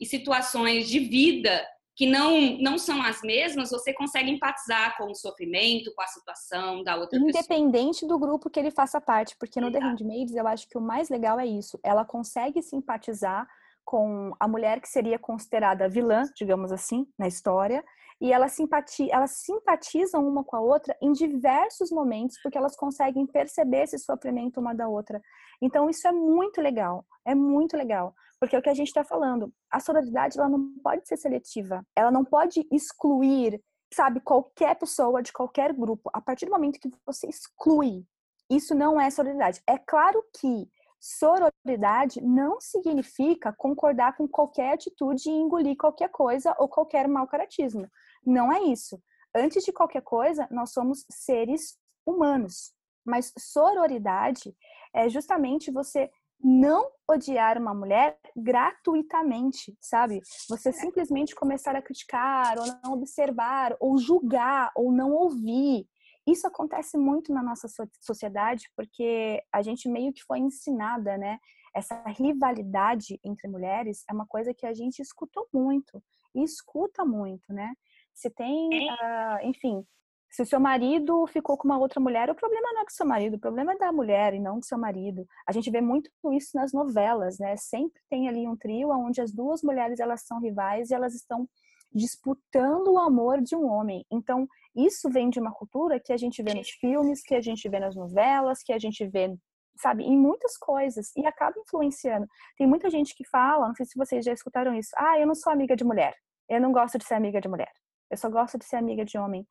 [0.00, 5.14] e situações de vida que não, não são as mesmas, você consegue empatizar com o
[5.14, 7.58] sofrimento, com a situação da outra Independente pessoa.
[7.58, 9.84] Independente do grupo que ele faça parte, porque no Exato.
[9.84, 11.78] The Handmaids eu acho que o mais legal é isso.
[11.84, 13.46] Ela consegue simpatizar
[13.84, 17.84] com a mulher que seria considerada vilã, digamos assim, na história,
[18.20, 23.26] e elas, simpati elas simpatizam uma com a outra em diversos momentos, porque elas conseguem
[23.26, 25.20] perceber esse sofrimento uma da outra.
[25.60, 29.02] Então, isso é muito legal, é muito legal, porque é o que a gente está
[29.02, 33.60] falando, a sororidade ela não pode ser seletiva, ela não pode excluir,
[33.92, 36.08] sabe, qualquer pessoa de qualquer grupo.
[36.12, 38.04] A partir do momento que você exclui,
[38.48, 39.60] isso não é sororidade.
[39.66, 40.68] É claro que
[41.04, 47.90] Sororidade não significa concordar com qualquer atitude e engolir qualquer coisa ou qualquer mau caratismo.
[48.24, 49.02] Não é isso.
[49.34, 52.72] Antes de qualquer coisa, nós somos seres humanos.
[53.04, 54.54] Mas sororidade
[54.94, 56.08] é justamente você
[56.40, 60.20] não odiar uma mulher gratuitamente, sabe?
[60.48, 65.88] Você simplesmente começar a criticar, ou não observar, ou julgar, ou não ouvir,
[66.26, 67.66] isso acontece muito na nossa
[68.00, 71.38] sociedade porque a gente meio que foi ensinada, né?
[71.74, 76.02] Essa rivalidade entre mulheres é uma coisa que a gente escutou muito
[76.34, 77.72] e escuta muito, né?
[78.14, 79.84] Se tem, uh, enfim,
[80.30, 82.94] se o seu marido ficou com uma outra mulher, o problema não é com o
[82.94, 85.26] seu marido, o problema é da mulher e não do seu marido.
[85.46, 87.56] A gente vê muito isso nas novelas, né?
[87.56, 91.48] Sempre tem ali um trio onde as duas mulheres elas são rivais e elas estão
[91.94, 94.06] disputando o amor de um homem.
[94.10, 97.68] Então, isso vem de uma cultura que a gente vê nos filmes, que a gente
[97.68, 99.34] vê nas novelas, que a gente vê,
[99.76, 102.26] sabe, em muitas coisas e acaba influenciando.
[102.56, 105.34] Tem muita gente que fala, não sei se vocês já escutaram isso, ah, eu não
[105.34, 106.14] sou amiga de mulher,
[106.48, 107.72] eu não gosto de ser amiga de mulher,
[108.10, 109.46] eu só gosto de ser amiga de homem.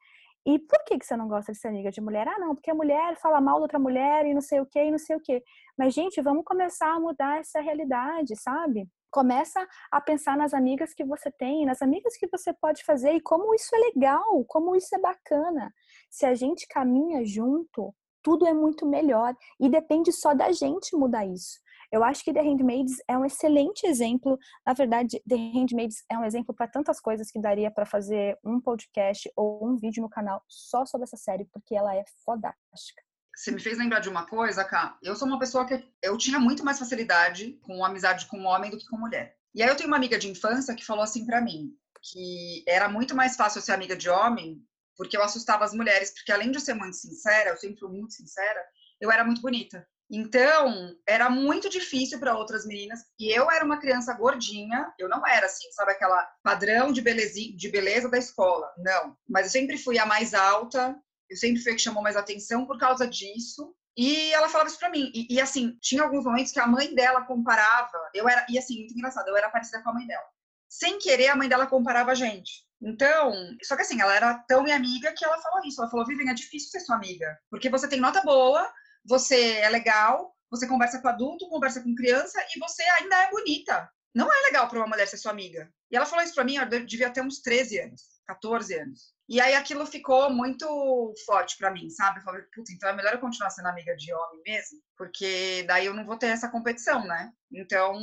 [0.46, 2.28] E por que, que você não gosta de ser amiga de mulher?
[2.28, 4.84] Ah, não, porque a mulher fala mal da outra mulher e não sei o que,
[4.84, 5.42] e não sei o que.
[5.78, 8.88] Mas, gente, vamos começar a mudar essa realidade, sabe?
[9.12, 13.22] Começa a pensar nas amigas que você tem, nas amigas que você pode fazer e
[13.22, 15.74] como isso é legal, como isso é bacana.
[16.10, 17.94] Se a gente caminha junto,
[18.24, 21.60] tudo é muito melhor e depende só da gente mudar isso.
[21.92, 24.40] Eu acho que The Handmaids é um excelente exemplo.
[24.66, 28.62] Na verdade, The Handmaids é um exemplo para tantas coisas que daria para fazer um
[28.62, 33.04] podcast ou um vídeo no canal só sobre essa série, porque ela é fodástica.
[33.36, 34.98] Você me fez lembrar de uma coisa, Cá.
[35.02, 38.78] Eu sou uma pessoa que eu tinha muito mais facilidade com amizade com homem do
[38.78, 39.36] que com mulher.
[39.54, 42.88] E aí eu tenho uma amiga de infância que falou assim para mim, que era
[42.88, 44.64] muito mais fácil ser amiga de homem,
[44.96, 47.90] porque eu assustava as mulheres, porque além de eu ser muito sincera, eu sempre fui
[47.90, 48.64] muito sincera,
[49.00, 49.88] eu era muito bonita.
[50.14, 53.00] Então, era muito difícil para outras meninas.
[53.18, 57.70] E eu era uma criança gordinha, eu não era assim, sabe, aquela padrão de, de
[57.70, 58.70] beleza da escola.
[58.78, 59.16] Não.
[59.28, 60.96] Mas eu sempre fui a mais alta,
[61.32, 63.74] eu sempre fui a que chamou mais atenção por causa disso.
[63.96, 65.12] E ela falava isso pra mim.
[65.16, 67.98] E, e, assim, tinha alguns momentos que a mãe dela comparava.
[68.14, 70.26] Eu era, e assim, muito engraçado, eu era parecida com a mãe dela.
[70.70, 72.66] Sem querer, a mãe dela comparava a gente.
[72.82, 75.82] Então, só que assim, ela era tão minha amiga que ela falou isso.
[75.82, 77.38] Ela falou: Vivian, é difícil ser sua amiga.
[77.50, 78.70] Porque você tem nota boa,
[79.06, 83.90] você é legal, você conversa com adulto, conversa com criança e você ainda é bonita.
[84.14, 85.72] Não é legal para uma mulher ser sua amiga.
[85.90, 89.14] E ela falou isso para mim, eu devia ter uns 13 anos, 14 anos.
[89.28, 92.20] E aí aquilo ficou muito forte para mim, sabe?
[92.20, 95.86] Eu falei, puta, então é melhor eu continuar sendo amiga de homem mesmo, porque daí
[95.86, 97.32] eu não vou ter essa competição, né?
[97.52, 98.00] Então,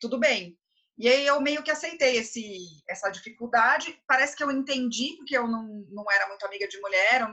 [0.00, 0.58] tudo bem.
[0.98, 3.98] E aí eu meio que aceitei esse, essa dificuldade.
[4.06, 7.26] Parece que eu entendi, porque eu não, não era muito amiga de mulher,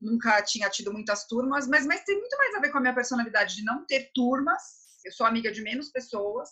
[0.00, 2.94] nunca tinha tido muitas turmas, mas, mas tem muito mais a ver com a minha
[2.94, 4.62] personalidade de não ter turmas.
[5.04, 6.48] Eu sou amiga de menos pessoas,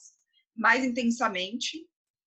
[0.56, 1.78] mais intensamente,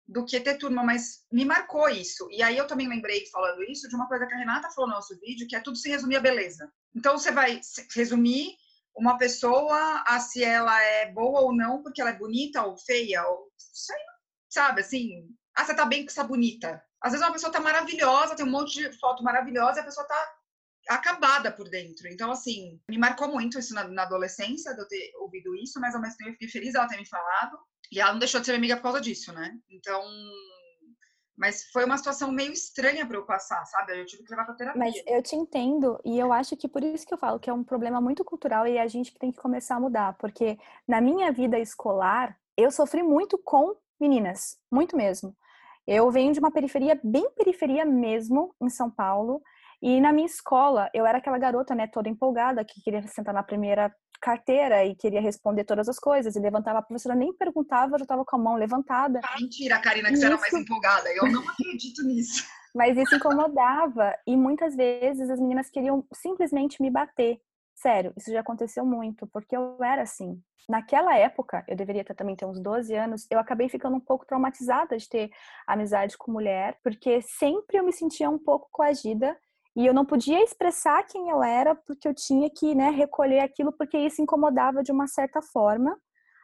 [0.07, 2.29] do que ter turma, mas me marcou isso.
[2.31, 4.97] E aí eu também lembrei, falando isso, de uma coisa que a Renata falou no
[4.97, 6.71] nosso vídeo, que é tudo se resumir a beleza.
[6.95, 7.61] Então você vai
[7.95, 8.55] resumir
[8.95, 13.27] uma pessoa a se ela é boa ou não, porque ela é bonita ou feia,
[13.27, 13.51] ou
[14.49, 16.83] sabe assim, ah, você tá bem com essa bonita.
[17.01, 20.07] Às vezes uma pessoa tá maravilhosa, tem um monte de foto maravilhosa, e a pessoa
[20.07, 20.35] tá
[20.89, 22.09] acabada por dentro.
[22.09, 25.95] Então, assim, me marcou muito isso na, na, adolescência, de eu ter ouvido isso, mas
[25.95, 27.59] ao mesmo tempo eu fiquei feliz ela ter me falado.
[27.95, 29.57] E ela não deixou de ser minha amiga por causa disso, né?
[29.71, 30.03] Então.
[31.37, 33.99] Mas foi uma situação meio estranha para eu passar, sabe?
[33.99, 34.79] Eu tive que levar pra terapia.
[34.79, 37.53] Mas eu te entendo, e eu acho que por isso que eu falo que é
[37.53, 40.17] um problema muito cultural e a gente que tem que começar a mudar.
[40.19, 45.37] Porque na minha vida escolar, eu sofri muito com meninas, muito mesmo.
[45.87, 49.43] Eu venho de uma periferia, bem periferia mesmo, em São Paulo.
[49.85, 53.43] E na minha escola, eu era aquela garota, né, toda empolgada, que queria sentar na
[53.43, 56.35] primeira carteira e queria responder todas as coisas.
[56.35, 59.21] E levantava, a professora nem perguntava, já estava com a mão levantada.
[59.39, 61.13] Mentira, Karina, que você era mais empolgada.
[61.13, 62.47] Eu não acredito nisso.
[62.75, 64.17] Mas isso incomodava.
[64.27, 67.39] E muitas vezes as meninas queriam simplesmente me bater.
[67.75, 70.41] Sério, isso já aconteceu muito, porque eu era assim.
[70.67, 74.25] Naquela época, eu deveria ter, também ter uns 12 anos, eu acabei ficando um pouco
[74.25, 75.31] traumatizada de ter
[75.67, 79.37] amizade com mulher, porque sempre eu me sentia um pouco coagida
[79.77, 83.73] e eu não podia expressar quem eu era porque eu tinha que né, recolher aquilo,
[83.73, 85.99] porque isso incomodava de uma certa forma.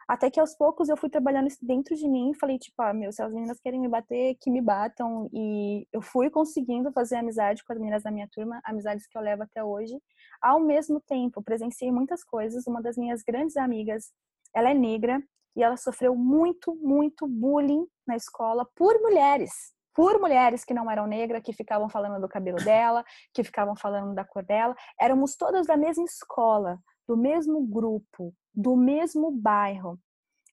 [0.05, 3.13] Até que aos poucos eu fui trabalhando isso dentro de mim falei, tipo, ah, meu,
[3.13, 5.29] se as meninas querem me bater, que me batam.
[5.31, 9.21] E eu fui conseguindo fazer amizade com as meninas da minha turma, amizades que eu
[9.21, 9.97] levo até hoje.
[10.41, 12.67] Ao mesmo tempo, presenciei muitas coisas.
[12.67, 14.11] Uma das minhas grandes amigas,
[14.53, 15.23] ela é negra
[15.55, 21.07] e ela sofreu muito, muito bullying na escola por mulheres por mulheres que não eram
[21.07, 24.75] negras, que ficavam falando do cabelo dela, que ficavam falando da cor dela.
[24.99, 29.99] Éramos todas da mesma escola, do mesmo grupo, do mesmo bairro.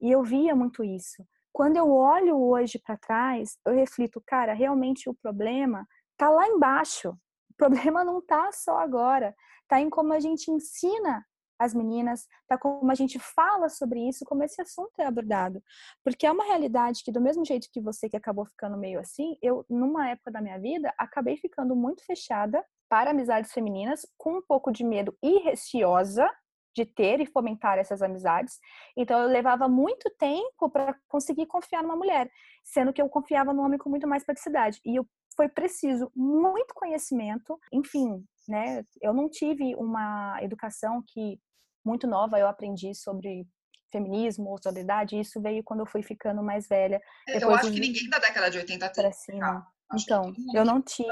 [0.01, 1.25] E eu via muito isso.
[1.53, 7.11] Quando eu olho hoje para trás, eu reflito, cara, realmente o problema tá lá embaixo.
[7.51, 9.35] O problema não tá só agora,
[9.67, 11.27] tá em como a gente ensina
[11.59, 15.63] as meninas, tá como a gente fala sobre isso, como esse assunto é abordado.
[16.05, 19.37] Porque é uma realidade que, do mesmo jeito que você que acabou ficando meio assim,
[19.43, 24.43] eu, numa época da minha vida, acabei ficando muito fechada para amizades femininas, com um
[24.43, 26.31] pouco de medo e receosa
[26.75, 28.59] de ter e fomentar essas amizades.
[28.97, 32.31] Então, eu levava muito tempo para conseguir confiar numa mulher,
[32.63, 34.81] sendo que eu confiava no homem com muito mais praticidade.
[34.85, 38.85] E eu, foi preciso muito conhecimento, enfim, né?
[39.01, 41.41] Eu não tive uma educação que
[41.85, 43.47] muito nova eu aprendi sobre
[43.91, 47.01] feminismo ou sobre idade, isso veio quando eu fui ficando mais velha.
[47.27, 49.13] É, eu acho que ninguém da década de 80 tem.
[49.13, 49.67] Cima.
[49.95, 51.09] Então, eu não tive.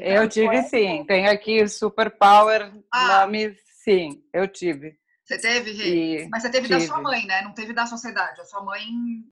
[0.00, 1.04] Eu tive sim.
[1.04, 3.20] Tem aqui Super Power, ah.
[3.22, 4.98] nomes, sim, eu tive.
[5.26, 6.28] Você teve, Rê?
[6.30, 6.78] Mas você teve tive.
[6.78, 7.42] da sua mãe, né?
[7.42, 8.40] Não teve da sociedade.
[8.40, 8.84] A sua mãe.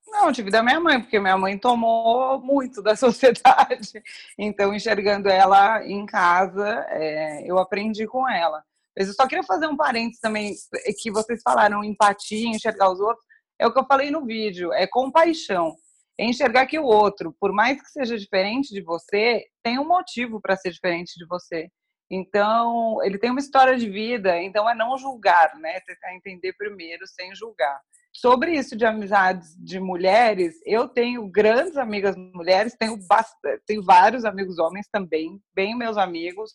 [0.09, 4.03] Não, tive da minha mãe, porque minha mãe tomou muito da sociedade.
[4.37, 8.65] Então, enxergando ela em casa, é, eu aprendi com ela.
[8.97, 10.55] Eu só queria fazer um parênteses também,
[10.87, 13.25] é que vocês falaram empatia, enxergar os outros.
[13.59, 15.75] É o que eu falei no vídeo, é compaixão.
[16.19, 20.41] É enxergar que o outro, por mais que seja diferente de você, tem um motivo
[20.41, 21.69] para ser diferente de você.
[22.09, 25.81] Então, ele tem uma história de vida, então é não julgar, né?
[25.81, 27.81] Tentar entender primeiro sem julgar.
[28.13, 34.25] Sobre isso de amizades de mulheres, eu tenho grandes amigas mulheres, tenho, bastante, tenho vários
[34.25, 36.53] amigos homens também, bem meus amigos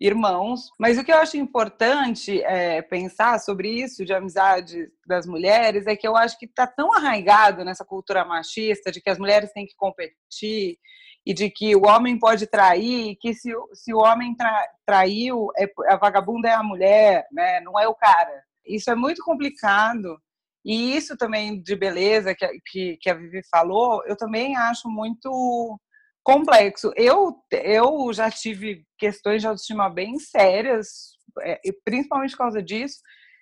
[0.00, 0.70] irmãos.
[0.78, 5.96] Mas o que eu acho importante é, pensar sobre isso de amizade das mulheres é
[5.96, 9.66] que eu acho que está tão arraigado nessa cultura machista de que as mulheres têm
[9.66, 10.78] que competir
[11.24, 15.66] e de que o homem pode trair, que se, se o homem tra, traiu, é,
[15.88, 17.60] a vagabunda é a mulher, né?
[17.60, 18.42] não é o cara.
[18.64, 20.20] Isso é muito complicado.
[20.64, 25.78] E isso também de beleza que, que, que a Vivi falou, eu também acho muito
[26.26, 26.90] complexo.
[26.96, 32.96] Eu, eu já tive questões de autoestima bem sérias, é, principalmente por causa disso.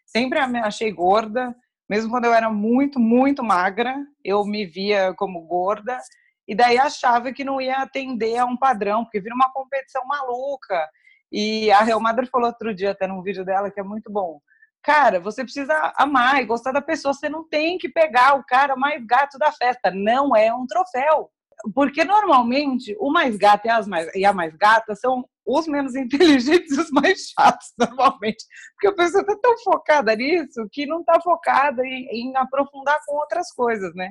[0.05, 1.57] Sempre me achei gorda,
[1.89, 5.99] mesmo quando eu era muito, muito magra, eu me via como gorda.
[6.47, 10.87] E daí achava que não ia atender a um padrão, porque vira uma competição maluca.
[11.33, 14.39] E a Real Madre falou outro dia, até num vídeo dela, que é muito bom.
[14.83, 17.15] Cara, você precisa amar e gostar da pessoa.
[17.15, 19.91] Você não tem que pegar o cara mais gato da festa.
[19.91, 21.31] Não é um troféu.
[21.75, 25.95] Porque normalmente o mais gato e, as mais, e a mais gata são os menos
[25.97, 28.45] inteligentes e os mais chatos, normalmente.
[28.75, 33.17] Porque a pessoa está tão focada nisso que não está focada em, em, aprofundar com
[33.17, 34.11] outras coisas, né?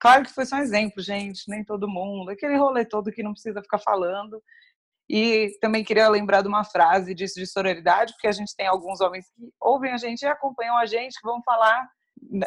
[0.00, 2.30] Claro que foi só um exemplo, gente, nem todo mundo.
[2.30, 4.42] Aquele rolê todo que não precisa ficar falando.
[5.08, 9.00] E também queria lembrar de uma frase disso de sororidade, porque a gente tem alguns
[9.00, 11.88] homens que ouvem a gente e acompanham a gente, que vão falar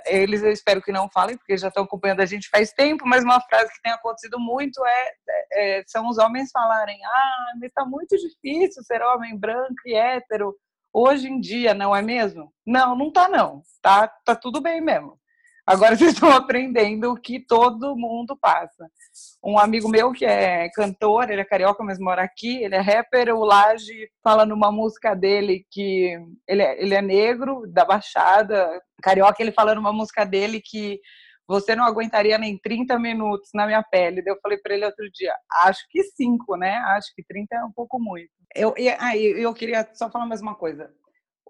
[0.08, 3.23] eles eu espero que não falem, porque já estão acompanhando a gente faz tempo, mas
[3.23, 5.12] uma frase que tem acontecido muito é,
[5.54, 10.56] é são os homens falarem: ah, mas está muito difícil ser homem branco e hétero
[10.93, 12.54] hoje em dia, não é mesmo?
[12.65, 15.19] Não, não tá não, tá, tá tudo bem mesmo.
[15.65, 18.88] Agora vocês estão aprendendo o que todo mundo passa.
[19.43, 23.36] Um amigo meu que é cantor, ele é carioca, mas mora aqui, ele é rapper,
[23.36, 29.41] o Laje fala numa música dele que ele é, ele é negro, da Baixada, carioca,
[29.41, 30.99] ele fala numa música dele que
[31.47, 34.23] você não aguentaria nem 30 minutos na minha pele.
[34.25, 36.75] Eu falei para ele outro dia, acho que 5, né?
[36.95, 38.32] Acho que 30 é um pouco muito.
[38.56, 40.91] Eu, e, ah, eu queria só falar mais uma coisa.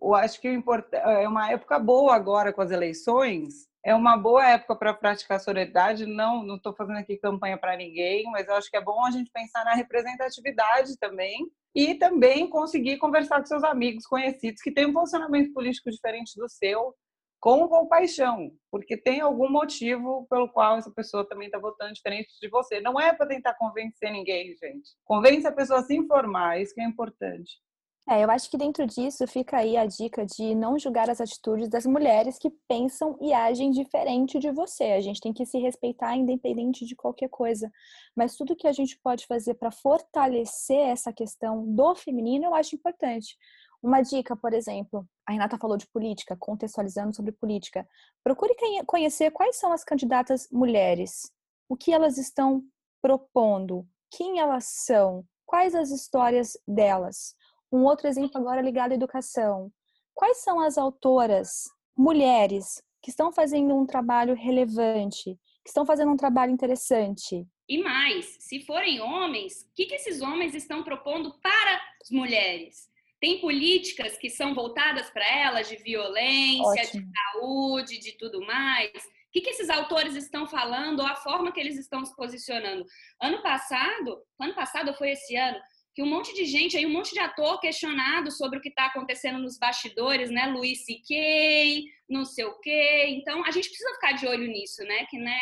[0.01, 4.75] Eu acho que é uma época boa agora com as eleições, é uma boa época
[4.75, 6.07] para praticar sororidade.
[6.07, 9.11] Não, não estou fazendo aqui campanha para ninguém, mas eu acho que é bom a
[9.11, 14.87] gente pensar na representatividade também e também conseguir conversar com seus amigos, conhecidos que têm
[14.87, 16.95] um posicionamento político diferente do seu,
[17.39, 22.49] com compaixão, porque tem algum motivo pelo qual essa pessoa também está votando diferente de
[22.49, 22.81] você.
[22.81, 24.95] Não é para tentar convencer ninguém, gente.
[25.03, 27.59] Convence a pessoa a se informar, isso que é importante.
[28.07, 31.67] É, eu acho que dentro disso fica aí a dica de não julgar as atitudes
[31.67, 34.83] das mulheres que pensam e agem diferente de você.
[34.91, 37.71] A gente tem que se respeitar independente de qualquer coisa.
[38.15, 42.75] Mas tudo que a gente pode fazer para fortalecer essa questão do feminino, eu acho
[42.75, 43.35] importante.
[43.81, 47.87] Uma dica, por exemplo, a Renata falou de política, contextualizando sobre política.
[48.23, 51.31] Procure conhecer quais são as candidatas mulheres,
[51.67, 52.63] o que elas estão
[53.01, 57.35] propondo, quem elas são, quais as histórias delas
[57.75, 59.71] um outro exemplo agora ligado à educação.
[60.13, 61.63] Quais são as autoras
[61.97, 67.45] mulheres que estão fazendo um trabalho relevante, que estão fazendo um trabalho interessante?
[67.67, 72.87] E mais, se forem homens, o que, que esses homens estão propondo para as mulheres?
[73.19, 77.03] Tem políticas que são voltadas para elas de violência, Ótimo.
[77.03, 78.91] de saúde, de tudo mais.
[78.91, 82.85] O que, que esses autores estão falando ou a forma que eles estão se posicionando?
[83.21, 85.57] Ano passado, ano passado ou foi esse ano,
[85.95, 88.87] que um monte de gente aí, um monte de ator questionado sobre o que está
[88.87, 90.45] acontecendo nos bastidores, né?
[90.47, 93.05] Luiz C.K., não sei o quê.
[93.07, 95.05] Então, a gente precisa ficar de olho nisso, né?
[95.05, 95.37] Que, né?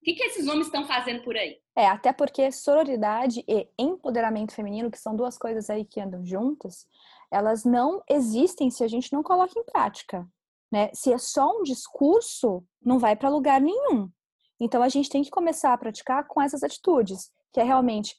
[0.00, 1.58] O que, que esses homens estão fazendo por aí?
[1.76, 6.86] É, até porque sororidade e empoderamento feminino, que são duas coisas aí que andam juntas,
[7.30, 10.26] elas não existem se a gente não coloca em prática.
[10.72, 10.90] Né?
[10.94, 14.10] Se é só um discurso, não vai para lugar nenhum.
[14.58, 18.16] Então a gente tem que começar a praticar com essas atitudes, que é realmente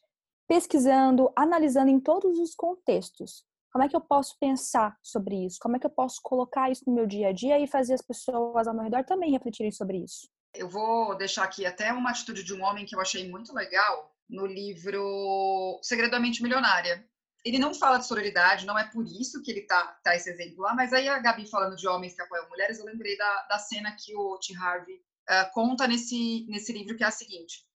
[0.47, 3.43] pesquisando, analisando em todos os contextos.
[3.71, 5.57] Como é que eu posso pensar sobre isso?
[5.59, 8.01] Como é que eu posso colocar isso no meu dia a dia e fazer as
[8.01, 10.29] pessoas ao meu redor também refletirem sobre isso?
[10.53, 14.15] Eu vou deixar aqui até uma atitude de um homem que eu achei muito legal
[14.29, 17.03] no livro Segredo da Mente Milionária.
[17.43, 20.61] Ele não fala de sororidade, não é por isso que ele tá, tá esse exemplo
[20.61, 23.57] lá, mas aí a Gabi falando de homens que apoiam mulheres, eu lembrei da, da
[23.57, 24.55] cena que o T.
[24.55, 27.65] Harvey uh, conta nesse, nesse livro, que é a seguinte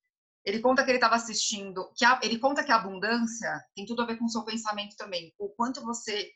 [0.49, 4.01] ele conta que ele estava assistindo, que a, ele conta que a abundância tem tudo
[4.01, 6.31] a ver com o seu pensamento também, o quanto você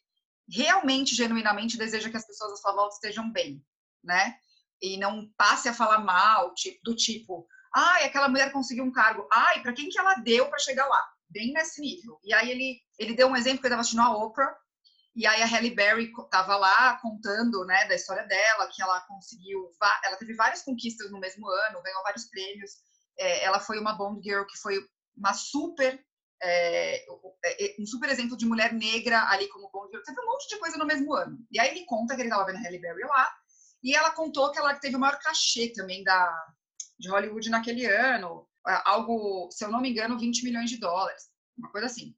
[0.46, 3.64] realmente, genuinamente deseja que as pessoas à sua volta estejam bem,
[4.04, 4.36] né?
[4.82, 9.26] E não passe a falar mal, tipo, do tipo, ai, aquela mulher conseguiu um cargo,
[9.32, 11.02] ai, para quem que ela deu para chegar lá?
[11.30, 12.20] Bem nesse nível.
[12.22, 14.54] E aí ele, ele deu um exemplo que ele estava assistindo a Oprah,
[15.16, 19.70] e aí a Halle Berry estava lá contando, né, da história dela, que ela conseguiu,
[20.04, 22.72] ela teve várias conquistas no mesmo ano, ganhou vários prêmios,
[23.18, 24.78] é, ela foi uma Bond Girl que foi
[25.16, 26.02] uma super
[26.42, 30.58] é, é, um super exemplo de mulher negra ali como bom teve um monte de
[30.58, 31.38] coisa no mesmo ano.
[31.50, 33.28] E aí ele conta que ele estava vendo Halle Berry lá,
[33.82, 36.32] e ela contou que ela teve o maior cachê também da,
[36.98, 38.48] de Hollywood naquele ano,
[38.84, 41.24] algo, se eu não me engano, 20 milhões de dólares,
[41.58, 42.14] uma coisa assim.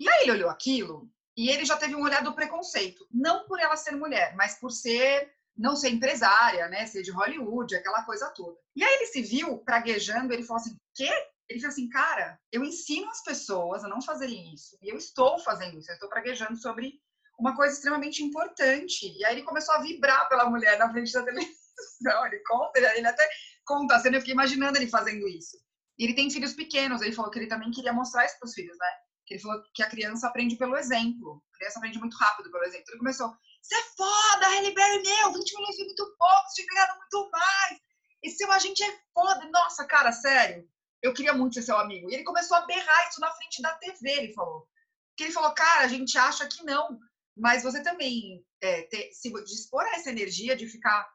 [0.00, 3.60] E aí ele olhou aquilo e ele já teve um olhar do preconceito, não por
[3.60, 8.30] ela ser mulher, mas por ser não ser empresária, né, ser de Hollywood, aquela coisa
[8.30, 8.58] toda.
[8.74, 11.10] E aí ele se viu praguejando, ele falou assim: "Quê?
[11.48, 14.78] Ele falou assim, cara, eu ensino as pessoas a não fazerem isso.
[14.82, 15.90] E eu estou fazendo isso.
[15.90, 16.94] Eu estou praguejando sobre
[17.38, 19.12] uma coisa extremamente importante.
[19.16, 22.26] E aí ele começou a vibrar pela mulher na frente da televisão.
[22.26, 23.28] Ele conta, ele até
[23.64, 25.56] conta a cena, eu fiquei imaginando ele fazendo isso.
[25.98, 28.54] E ele tem filhos pequenos, ele falou que ele também queria mostrar isso para os
[28.54, 28.88] filhos, né?
[29.26, 31.42] Que ele falou que a criança aprende pelo exemplo.
[31.54, 32.84] A criança aprende muito rápido pelo exemplo.
[32.88, 33.32] Ele começou,
[33.64, 37.30] você é foda, Halle Berry, meu, 20 milhões é muito pouco, você tinha ganhado muito
[37.30, 37.80] mais.
[38.22, 39.48] Esse seu agente é foda.
[39.50, 40.68] Nossa, cara, sério
[41.04, 42.10] eu queria muito ser seu amigo.
[42.10, 44.66] E ele começou a berrar isso na frente da TV, ele falou.
[45.14, 46.98] Que ele falou, cara, a gente acha que não,
[47.36, 51.06] mas você também é, ter, se dispor a essa energia de ficar.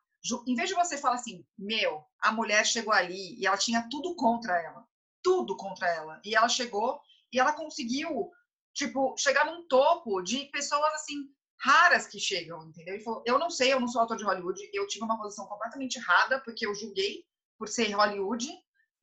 [0.47, 4.15] Em vez de você falar assim, meu, a mulher chegou ali e ela tinha tudo
[4.15, 4.85] contra ela,
[5.23, 7.01] tudo contra ela, e ela chegou
[7.33, 8.29] e ela conseguiu,
[8.75, 12.95] tipo, chegar num topo de pessoas assim raras que chegam, entendeu?
[12.95, 15.45] Ele falou, eu não sei, eu não sou autor de Hollywood, eu tive uma posição
[15.45, 17.23] completamente errada porque eu julguei
[17.57, 18.47] por ser Hollywood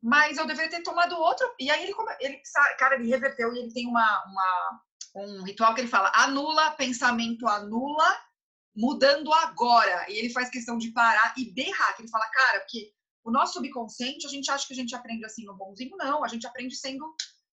[0.02, 1.52] mas eu deveria ter tomado outro.
[1.58, 2.40] E aí ele, ele
[2.78, 4.80] cara, ele reverteu e ele tem uma, uma,
[5.16, 8.16] um ritual que ele fala: anula, pensamento anula,
[8.74, 10.06] mudando agora.
[10.08, 12.92] E ele faz questão de parar e berrar, que ele fala, cara, porque
[13.24, 16.28] o nosso subconsciente, a gente acha que a gente aprende assim no bonzinho, não, a
[16.28, 17.04] gente aprende sendo,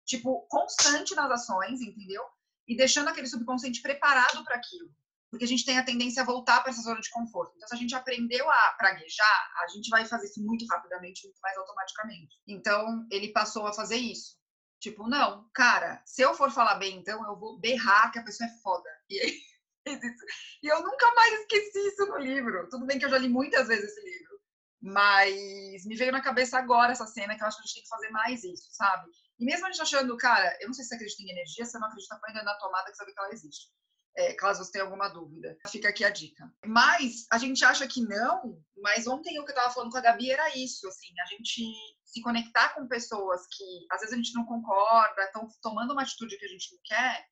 [0.05, 2.23] tipo, constante nas ações, entendeu?
[2.67, 4.91] E deixando aquele subconsciente preparado para aquilo
[5.33, 7.55] porque a gente tem a tendência a voltar para essa zona de conforto.
[7.57, 11.41] Então, se a gente aprendeu a praguejar, a gente vai fazer isso muito rapidamente, muito
[11.41, 12.39] mais automaticamente.
[12.47, 14.37] Então, ele passou a fazer isso.
[14.79, 18.47] Tipo, não, cara, se eu for falar bem, então eu vou berrar que a pessoa
[18.47, 18.91] é foda.
[19.09, 19.41] E, aí,
[20.63, 22.69] e eu nunca mais esqueci isso no livro.
[22.69, 24.39] Tudo bem que eu já li muitas vezes esse livro.
[24.83, 27.83] Mas me veio na cabeça agora essa cena que eu acho que a gente tem
[27.85, 29.11] que fazer mais isso, sabe?
[29.43, 31.79] E mesmo a gente achando, cara, eu não sei se você acredita em energia, você
[31.79, 33.69] não acredita, põe na tomada que sabe que ela existe
[34.17, 35.57] é, caso você tenha alguma dúvida.
[35.69, 36.51] Fica aqui a dica.
[36.67, 40.03] Mas a gente acha que não, mas ontem o que eu estava falando com a
[40.03, 41.73] Gabi era isso, assim, a gente
[42.05, 46.37] se conectar com pessoas que às vezes a gente não concorda, estão tomando uma atitude
[46.37, 47.27] que a gente não quer.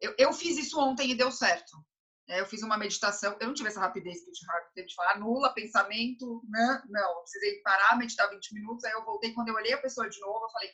[0.00, 1.76] Eu, eu fiz isso ontem e deu certo.
[2.28, 5.12] É, eu fiz uma meditação, eu não tive essa rapidez que eu tive de falar,
[5.12, 6.82] anula pensamento, né?
[6.88, 10.10] não, eu precisei parar, meditar 20 minutos, aí eu voltei, quando eu olhei a pessoa
[10.10, 10.70] de novo, eu falei,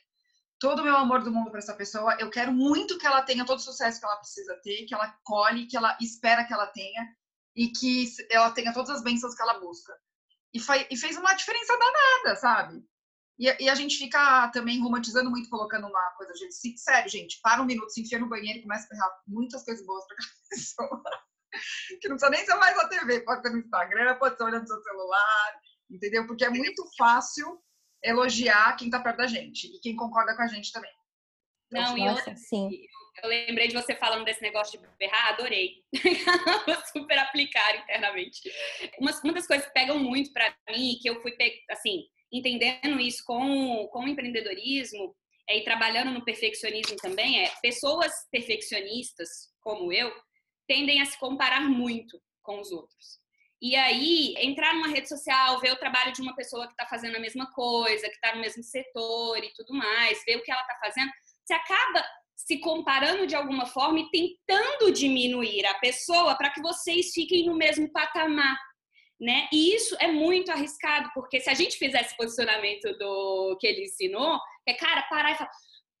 [0.63, 2.15] todo o meu amor do mundo para essa pessoa.
[2.17, 5.13] Eu quero muito que ela tenha todo o sucesso que ela precisa ter, que ela
[5.21, 7.05] colhe, que ela espera que ela tenha
[7.53, 9.93] e que ela tenha todas as bênçãos que ela busca.
[10.53, 12.81] E, foi, e fez uma diferença danada, sabe?
[13.37, 17.41] E, e, a gente fica também romantizando muito, colocando uma coisa, gente, se, sério, gente,
[17.41, 20.15] para um minuto, se enfia no banheiro e começa a ferrar muitas coisas boas para
[20.15, 21.03] aquela pessoa.
[21.99, 24.67] que não precisa nem ser mais na TV, pode ser no Instagram, pode ser olhando
[24.67, 25.59] seu celular,
[25.91, 26.25] entendeu?
[26.25, 27.61] Porque é muito fácil
[28.03, 30.91] elogiar quem está perto da gente e quem concorda com a gente também.
[31.71, 32.69] Então, Não, e outra, sim.
[33.21, 35.83] Eu lembrei de você falando desse negócio de berrar, adorei.
[36.65, 38.41] Vou super aplicar internamente.
[38.99, 41.35] Uma, uma das coisas que pegam muito para mim, que eu fui,
[41.69, 45.15] assim, entendendo isso com, com o empreendedorismo
[45.47, 49.29] é, e trabalhando no perfeccionismo também, é pessoas perfeccionistas,
[49.61, 50.11] como eu,
[50.67, 53.22] tendem a se comparar muito com os outros.
[53.63, 57.15] E aí, entrar numa rede social, ver o trabalho de uma pessoa que está fazendo
[57.15, 60.59] a mesma coisa, que está no mesmo setor e tudo mais, ver o que ela
[60.59, 61.09] está fazendo,
[61.45, 62.05] você acaba
[62.35, 67.55] se comparando de alguma forma e tentando diminuir a pessoa para que vocês fiquem no
[67.55, 68.59] mesmo patamar.
[69.17, 69.47] Né?
[69.49, 73.85] E isso é muito arriscado, porque se a gente fizer esse posicionamento do que ele
[73.85, 75.51] ensinou, é cara, parar e falar,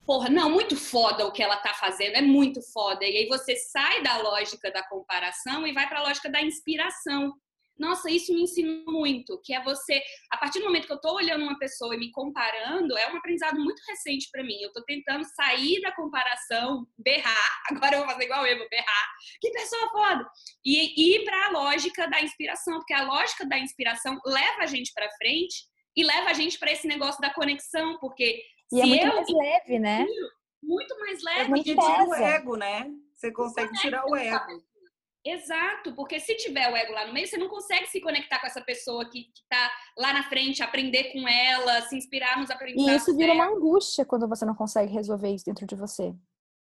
[0.05, 3.05] porra, não, muito foda o que ela tá fazendo, é muito foda.
[3.05, 7.33] E aí você sai da lógica da comparação e vai para a lógica da inspiração.
[7.77, 10.01] Nossa, isso me ensinou muito, que é você,
[10.31, 13.17] a partir do momento que eu estou olhando uma pessoa e me comparando, é um
[13.17, 14.61] aprendizado muito recente para mim.
[14.61, 19.07] Eu estou tentando sair da comparação, berrar, agora eu vou fazer igual eu, vou berrar.
[19.41, 20.29] Que pessoa foda!
[20.63, 24.91] E ir para a lógica da inspiração, porque a lógica da inspiração leva a gente
[24.93, 25.65] para frente
[25.95, 29.29] e leva a gente para esse negócio da conexão, porque e é muito eu, mais
[29.29, 30.05] leve, né?
[30.61, 31.41] Muito mais leve.
[31.41, 32.91] É muito tira o ego, né?
[33.13, 34.63] Você consegue tirar o ego.
[35.25, 38.47] Exato, porque se tiver o ego lá no meio, você não consegue se conectar com
[38.47, 42.93] essa pessoa que, está lá na frente, aprender com ela, se inspirar nos aprendizados.
[42.93, 46.13] E isso vira uma angústia quando você não consegue resolver isso dentro de você.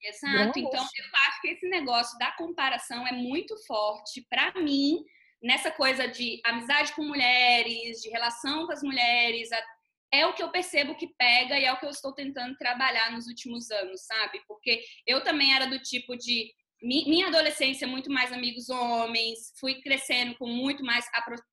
[0.02, 5.04] Exato, então eu acho que esse negócio da comparação é muito forte para mim
[5.42, 9.50] nessa coisa de amizade com mulheres, de relação com as mulheres,
[10.12, 13.12] é o que eu percebo que pega e é o que eu estou tentando trabalhar
[13.12, 14.42] nos últimos anos, sabe?
[14.48, 16.52] Porque eu também era do tipo de
[16.82, 21.06] minha adolescência muito mais amigos homens, fui crescendo com muito mais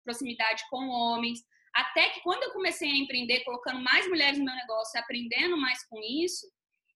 [0.05, 1.41] proximidade com homens,
[1.75, 5.87] até que quando eu comecei a empreender, colocando mais mulheres no meu negócio, aprendendo mais
[5.89, 6.47] com isso,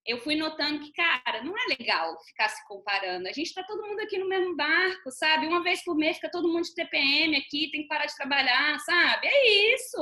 [0.06, 3.28] eu fui notando que, cara, não é legal ficar se comparando.
[3.28, 5.46] A gente está todo mundo aqui no mesmo barco, sabe?
[5.46, 8.78] Uma vez por mês fica todo mundo de TPM aqui, tem que parar de trabalhar,
[8.80, 9.26] sabe?
[9.26, 9.98] É isso.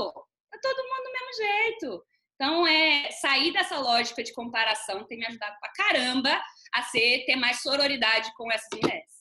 [0.50, 2.04] Tá todo mundo do mesmo jeito.
[2.36, 6.40] Então, é sair dessa lógica de comparação tem me ajudado pra caramba
[6.74, 9.12] a ser, ter mais sororidade com essas mulheres.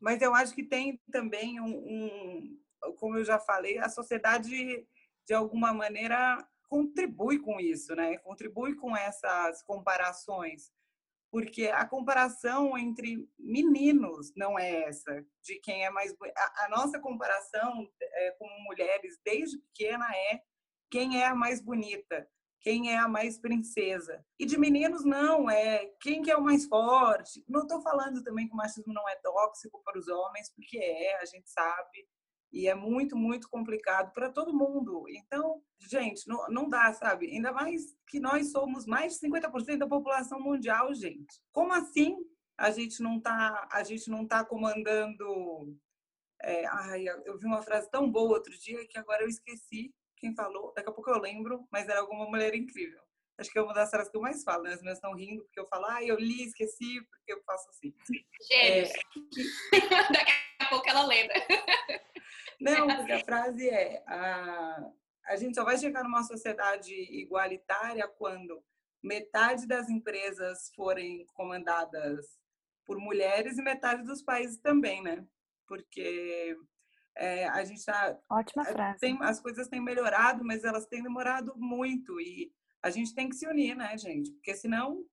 [0.00, 2.58] Mas eu acho que tem também um, um
[2.96, 4.86] como eu já falei, a sociedade
[5.26, 8.18] de alguma maneira contribui com isso, né?
[8.18, 10.70] Contribui com essas comparações,
[11.30, 16.98] porque a comparação entre meninos não é essa, de quem é mais a, a nossa
[17.00, 20.40] comparação é, como mulheres desde pequena é
[20.90, 22.26] quem é a mais bonita,
[22.60, 24.24] quem é a mais princesa.
[24.38, 27.44] E de meninos não, é quem que é o mais forte.
[27.48, 31.20] Não estou falando também que o machismo não é tóxico para os homens, porque é,
[31.20, 32.06] a gente sabe
[32.52, 35.04] e é muito, muito complicado para todo mundo.
[35.08, 37.26] Então, gente, não, não dá, sabe?
[37.30, 41.40] Ainda mais que nós somos mais de 50% da população mundial, gente.
[41.52, 42.16] Como assim
[42.56, 45.78] a gente não está a gente não tá comandando
[46.42, 50.34] é, ai, eu vi uma frase tão boa outro dia que agora eu esqueci quem
[50.34, 50.72] falou.
[50.74, 53.00] Daqui a pouco eu lembro, mas era alguma mulher incrível.
[53.38, 54.74] Acho que é uma das frases que eu mais falo, né?
[54.74, 57.94] As minhas estão rindo porque eu falo, ah, eu li, esqueci, porque eu faço assim.
[58.50, 58.90] Gêmeos.
[58.90, 58.92] É,
[60.12, 61.34] Daqui a pouco ela lembra.
[62.60, 64.90] Não, porque a frase é: a,
[65.26, 68.60] a gente só vai chegar numa sociedade igualitária quando
[69.02, 72.26] metade das empresas forem comandadas
[72.84, 75.24] por mulheres e metade dos países também, né?
[75.66, 76.56] Porque
[77.18, 79.00] é, a gente tá, Ótima frase.
[79.00, 82.52] Tem, as coisas têm melhorado, mas elas têm demorado muito e
[82.82, 84.32] a gente tem que se unir, né, gente?
[84.32, 85.04] Porque senão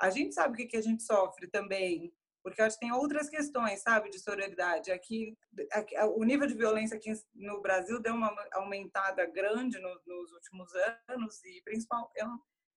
[0.00, 2.12] a gente sabe o que, que a gente sofre também
[2.48, 4.90] porque acho que tem outras questões, sabe, de sororidade.
[4.90, 5.36] Aqui,
[5.72, 10.70] aqui o nível de violência aqui no Brasil deu uma aumentada grande no, nos últimos
[11.08, 12.26] anos e principal eu,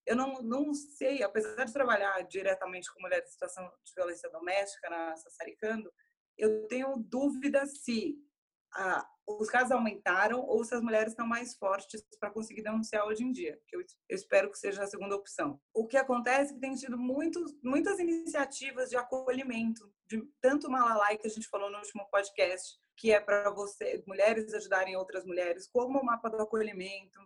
[0.07, 4.89] eu não, não sei, apesar de trabalhar diretamente com mulheres em situação de violência doméstica
[4.89, 5.91] na Sassaricando,
[6.37, 8.15] eu tenho dúvida se
[9.27, 13.31] os casos aumentaram ou se as mulheres estão mais fortes para conseguir denunciar hoje em
[13.31, 15.59] dia, que eu, eu, espero que seja a segunda opção.
[15.73, 21.17] O que acontece é que tem tido muitos, muitas iniciativas de acolhimento, de tanto Malalai
[21.17, 25.67] que a gente falou no último podcast, que é para você mulheres ajudarem outras mulheres,
[25.71, 27.19] como o mapa do acolhimento,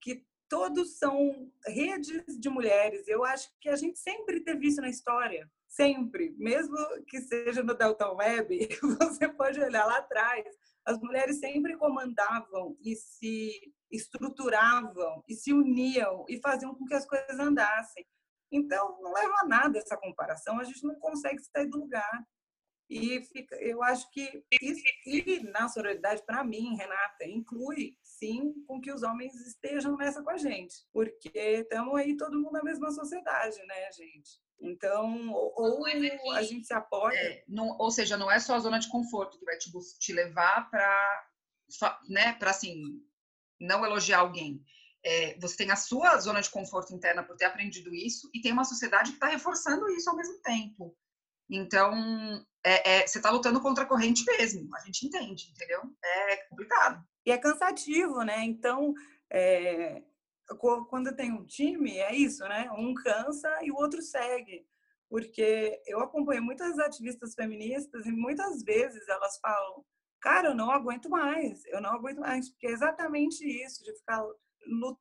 [0.00, 3.06] que todos são redes de mulheres.
[3.08, 6.76] Eu acho que a gente sempre teve isso na história, sempre, mesmo
[7.08, 8.68] que seja no Delta Web,
[9.00, 10.46] você pode olhar lá atrás
[10.86, 13.50] as mulheres sempre comandavam e se
[13.90, 18.06] estruturavam e se uniam e faziam com que as coisas andassem.
[18.52, 22.24] Então, não leva a nada essa comparação, a gente não consegue sair do lugar.
[22.88, 28.80] E fica, eu acho que isso, e na sororidade, para mim, Renata, inclui sim com
[28.80, 32.90] que os homens estejam nessa com a gente, porque estamos aí todo mundo na mesma
[32.90, 34.40] sociedade, né, gente?
[34.60, 35.84] Então, ou
[36.32, 37.14] a gente se apoia.
[37.14, 40.12] É, não, ou seja, não é só a zona de conforto que vai te, te
[40.12, 41.26] levar para,
[42.08, 42.82] né, para assim,
[43.60, 44.62] não elogiar alguém.
[45.04, 48.52] É, você tem a sua zona de conforto interna por ter aprendido isso e tem
[48.52, 50.96] uma sociedade que está reforçando isso ao mesmo tempo.
[51.48, 51.92] Então,
[52.66, 54.68] é, é, você está lutando contra a corrente mesmo.
[54.74, 55.82] A gente entende, entendeu?
[56.04, 57.00] É complicado.
[57.24, 58.42] E é cansativo, né?
[58.42, 58.92] Então,
[59.30, 60.02] é,
[60.90, 62.68] quando tem um time, é isso, né?
[62.72, 64.66] Um cansa e o outro segue.
[65.08, 69.84] Porque eu acompanho muitas ativistas feministas e muitas vezes elas falam:
[70.20, 74.24] Cara, eu não aguento mais, eu não aguento mais, porque é exatamente isso, de ficar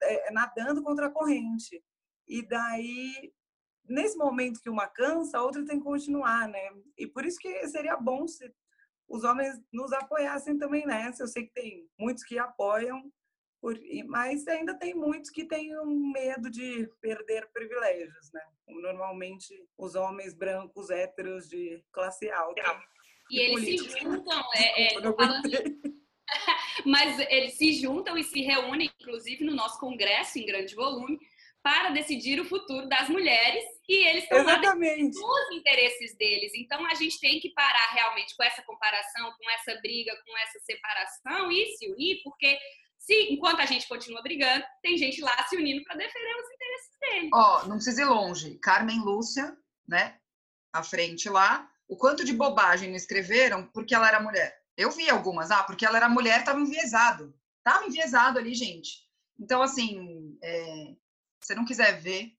[0.03, 1.83] é, nadando contra a corrente.
[2.27, 3.33] E daí,
[3.87, 6.71] nesse momento que uma cansa, a outra tem que continuar, né?
[6.97, 8.51] E por isso que seria bom se
[9.07, 11.23] os homens nos apoiassem também nessa.
[11.23, 13.03] Eu sei que tem muitos que apoiam,
[14.07, 18.41] mas ainda tem muitos que têm um medo de perder privilégios, né?
[18.67, 22.61] Normalmente os homens brancos héteros de classe alta.
[23.29, 23.91] E eles política.
[23.91, 25.49] se juntam, é, é, falando...
[26.85, 31.17] mas eles se juntam e se reúnem, inclusive no nosso congresso em grande volume,
[31.65, 35.17] para decidir o futuro das mulheres e eles estão Exatamente.
[35.17, 36.51] lá os interesses deles.
[36.53, 40.59] Então a gente tem que parar realmente com essa comparação, com essa briga, com essa
[40.59, 42.55] separação e se unir, porque
[42.99, 46.99] se enquanto a gente continua brigando, tem gente lá se unindo para defender os interesses
[46.99, 47.29] dele.
[47.33, 48.59] Ó, oh, não precisa ir longe.
[48.59, 49.57] Carmen Lúcia,
[49.87, 50.19] né?
[50.71, 51.67] À frente lá.
[51.87, 54.55] O quanto de bobagem não escreveram porque ela era mulher.
[54.77, 55.49] Eu vi algumas.
[55.49, 57.33] Ah, porque ela era mulher, estava enviesado.
[57.63, 59.03] Tava enviesado ali, gente.
[59.39, 60.95] Então, assim, é,
[61.45, 62.31] você não quiser ver,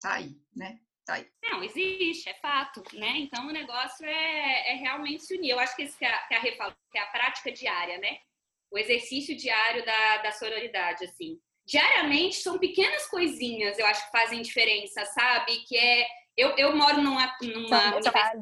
[0.00, 0.80] tá aí, né?
[1.04, 1.28] Tá aí.
[1.42, 3.18] Não, existe, é fato, né?
[3.18, 5.50] Então o negócio é, é realmente se unir.
[5.50, 7.98] Eu acho que isso que a, que a Rê falou, que é a prática diária,
[7.98, 8.18] né?
[8.70, 11.40] O exercício diário da, da sororidade, assim.
[11.64, 15.56] Diariamente são pequenas coisinhas, eu acho que fazem diferença, sabe?
[15.66, 16.06] Que é.
[16.36, 18.40] Eu, eu moro numa, numa universidade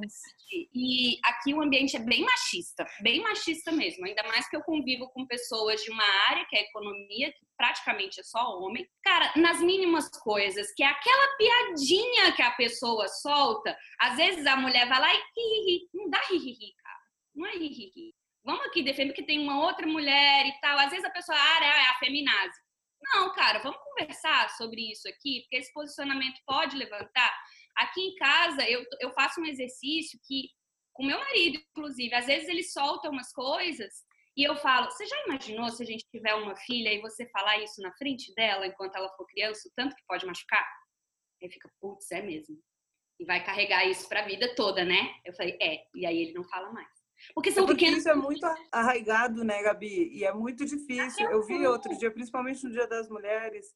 [0.75, 4.07] e aqui o ambiente é bem machista, bem machista mesmo.
[4.07, 8.21] Ainda mais que eu convivo com pessoas de uma área que é economia, que praticamente
[8.21, 8.89] é só homem.
[9.03, 14.57] Cara, nas mínimas coisas, que é aquela piadinha que a pessoa solta, às vezes a
[14.57, 16.99] mulher vai lá e ri, não dá ri, cara.
[17.35, 18.15] Não é ri,
[18.45, 20.79] Vamos aqui defender que tem uma outra mulher e tal.
[20.79, 22.57] Às vezes a pessoa, ah, é a feminazi.
[23.01, 27.33] Não, cara, vamos conversar sobre isso aqui, porque esse posicionamento pode levantar
[27.79, 30.49] Aqui em casa, eu, eu faço um exercício que,
[30.93, 33.93] com meu marido, inclusive, às vezes ele solta umas coisas
[34.37, 37.59] e eu falo: Você já imaginou se a gente tiver uma filha e você falar
[37.63, 40.65] isso na frente dela enquanto ela for criança, o tanto que pode machucar?
[41.43, 42.57] Aí fica: Putz, é mesmo.
[43.21, 45.13] E vai carregar isso para a vida toda, né?
[45.25, 45.83] Eu falei: É.
[45.95, 46.89] E aí ele não fala mais.
[47.35, 48.01] Porque são é porque pequenos.
[48.01, 50.09] Isso é muito arraigado, né, Gabi?
[50.17, 51.29] E é muito difícil.
[51.29, 53.75] Eu vi outro dia, principalmente no Dia das Mulheres,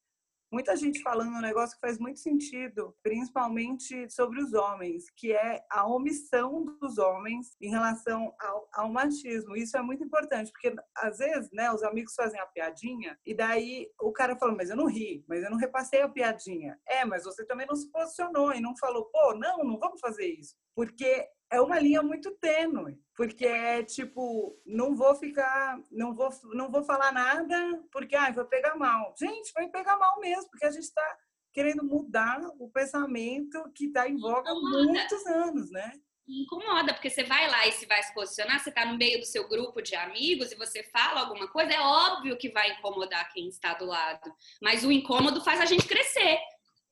[0.53, 5.65] muita gente falando um negócio que faz muito sentido, principalmente sobre os homens, que é
[5.71, 9.57] a omissão dos homens em relação ao, ao, machismo.
[9.57, 13.89] Isso é muito importante, porque às vezes, né, os amigos fazem a piadinha e daí
[14.01, 16.79] o cara fala, mas eu não ri, mas eu não repassei a piadinha.
[16.87, 20.27] É, mas você também não se posicionou e não falou, pô, não, não vamos fazer
[20.27, 20.55] isso.
[20.75, 26.71] Porque é uma linha muito tênue, porque é tipo, não vou ficar, não vou, não
[26.71, 29.15] vou falar nada porque ai, vai pegar mal.
[29.19, 31.19] Gente, vai pegar mal mesmo, porque a gente está
[31.53, 35.93] querendo mudar o pensamento que está em voga há muitos anos, né?
[36.27, 39.27] Incomoda, porque você vai lá e se vai se posicionar, você está no meio do
[39.27, 43.49] seu grupo de amigos e você fala alguma coisa, é óbvio que vai incomodar quem
[43.49, 44.33] está do lado.
[44.63, 46.39] Mas o incômodo faz a gente crescer.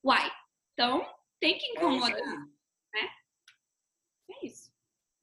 [0.05, 0.31] Uai,
[0.75, 1.07] então
[1.41, 2.19] tem que é incomodar.
[2.19, 2.60] É é.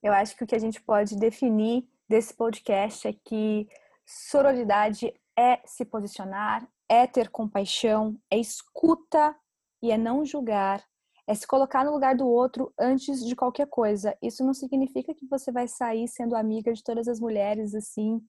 [0.02, 3.68] Eu acho que o que a gente pode definir desse podcast é que
[4.06, 9.36] sororidade é se posicionar, é ter compaixão, é escuta
[9.82, 10.84] e é não julgar,
[11.28, 14.18] é se colocar no lugar do outro antes de qualquer coisa.
[14.22, 18.22] Isso não significa que você vai sair sendo amiga de todas as mulheres assim,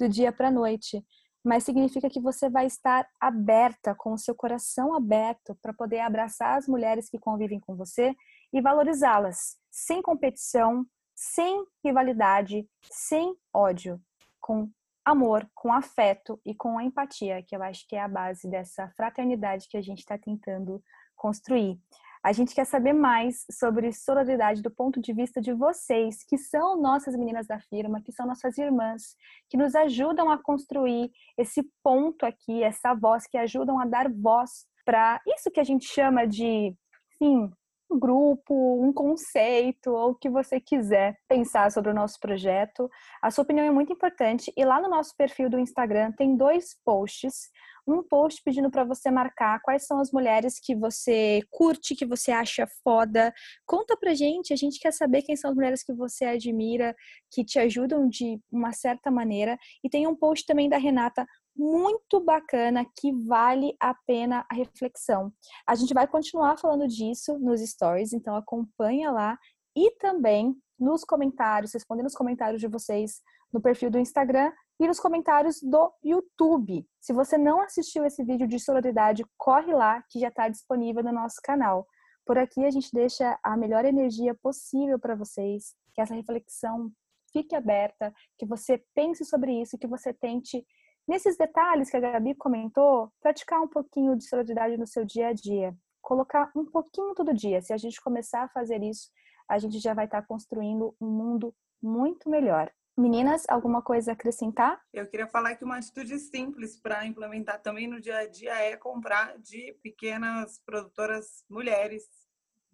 [0.00, 1.04] do dia para noite,
[1.44, 6.56] mas significa que você vai estar aberta, com o seu coração aberto, para poder abraçar
[6.56, 8.14] as mulheres que convivem com você
[8.52, 10.84] e valorizá-las, sem competição,
[11.18, 14.00] sem rivalidade, sem ódio,
[14.40, 14.70] com
[15.04, 19.66] amor, com afeto e com empatia, que eu acho que é a base dessa fraternidade
[19.68, 20.80] que a gente está tentando
[21.16, 21.76] construir.
[22.22, 26.80] A gente quer saber mais sobre sororidade do ponto de vista de vocês, que são
[26.80, 29.16] nossas meninas da firma, que são nossas irmãs,
[29.50, 34.68] que nos ajudam a construir esse ponto aqui, essa voz, que ajudam a dar voz
[34.84, 36.76] para isso que a gente chama de,
[37.18, 37.50] sim,
[37.90, 42.90] um grupo, um conceito ou o que você quiser pensar sobre o nosso projeto.
[43.22, 46.76] A sua opinião é muito importante e lá no nosso perfil do Instagram tem dois
[46.84, 47.50] posts.
[47.86, 52.30] Um post pedindo para você marcar quais são as mulheres que você curte, que você
[52.30, 53.32] acha foda.
[53.64, 56.94] Conta pra gente, a gente quer saber quem são as mulheres que você admira,
[57.30, 59.56] que te ajudam de uma certa maneira.
[59.82, 61.26] E tem um post também da Renata
[61.58, 65.32] muito bacana que vale a pena a reflexão.
[65.66, 69.36] A gente vai continuar falando disso nos stories, então acompanha lá
[69.76, 73.20] e também nos comentários, respondendo os comentários de vocês
[73.52, 76.86] no perfil do Instagram e nos comentários do YouTube.
[77.00, 81.12] Se você não assistiu esse vídeo de sororidade, corre lá que já está disponível no
[81.12, 81.86] nosso canal.
[82.24, 86.92] Por aqui a gente deixa a melhor energia possível para vocês, que essa reflexão
[87.32, 90.64] fique aberta, que você pense sobre isso, que você tente
[91.08, 95.32] Nesses detalhes que a Gabi comentou, praticar um pouquinho de sororidade no seu dia a
[95.32, 95.74] dia.
[96.02, 97.62] Colocar um pouquinho todo dia.
[97.62, 99.10] Se a gente começar a fazer isso,
[99.48, 102.70] a gente já vai estar construindo um mundo muito melhor.
[102.94, 104.82] Meninas, alguma coisa a acrescentar?
[104.92, 108.76] Eu queria falar que uma atitude simples para implementar também no dia a dia é
[108.76, 112.04] comprar de pequenas produtoras mulheres.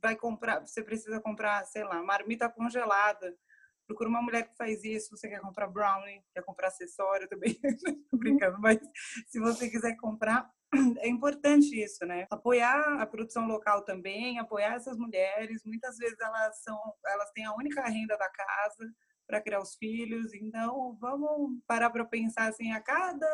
[0.03, 3.33] Vai comprar, você precisa comprar, sei lá, marmita congelada,
[3.87, 7.59] procura uma mulher que faz isso, você quer comprar brownie, quer comprar acessório também,
[8.13, 8.79] brincando, mas
[9.29, 10.51] se você quiser comprar,
[10.99, 12.27] é importante isso, né?
[12.31, 17.55] Apoiar a produção local também, apoiar essas mulheres, muitas vezes elas são, elas têm a
[17.55, 18.93] única renda da casa
[19.27, 23.27] para criar os filhos, então vamos parar para pensar assim a cada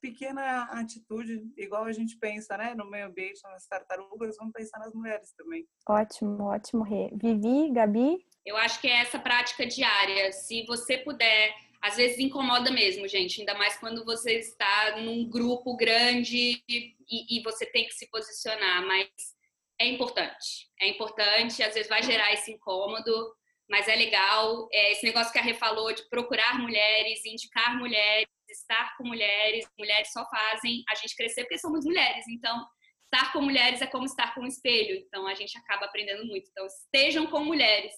[0.00, 4.92] pequena atitude, igual a gente pensa, né, no meio ambiente, nas tartarugas, vamos pensar nas
[4.92, 5.66] mulheres também.
[5.88, 7.10] Ótimo, ótimo, Rê.
[7.14, 8.18] Vivi, Gabi?
[8.44, 10.32] Eu acho que é essa prática diária.
[10.32, 15.76] Se você puder às vezes incomoda mesmo, gente, ainda mais quando você está num grupo
[15.76, 16.94] grande e,
[17.38, 19.06] e você tem que se posicionar, mas
[19.78, 20.70] é importante.
[20.80, 23.34] É importante, às vezes vai gerar esse incômodo,
[23.68, 24.66] mas é legal.
[24.72, 29.66] É, esse negócio que a Rê falou de procurar mulheres, indicar mulheres, estar com mulheres.
[29.78, 32.24] Mulheres só fazem a gente crescer porque somos mulheres.
[32.28, 32.64] Então,
[33.04, 34.96] estar com mulheres é como estar com um espelho.
[34.96, 36.48] Então, a gente acaba aprendendo muito.
[36.50, 37.92] Então, estejam com mulheres.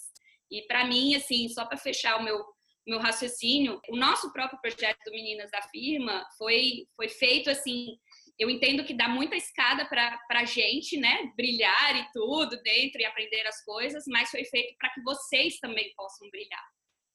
[0.51, 2.45] E para mim, assim, só para fechar o meu
[2.89, 7.99] meu raciocínio, o nosso próprio projeto do Meninas da Firma foi foi feito assim
[8.39, 13.05] eu entendo que dá muita escada para a gente, né, brilhar e tudo dentro e
[13.05, 16.65] aprender as coisas, mas foi feito para que vocês também possam brilhar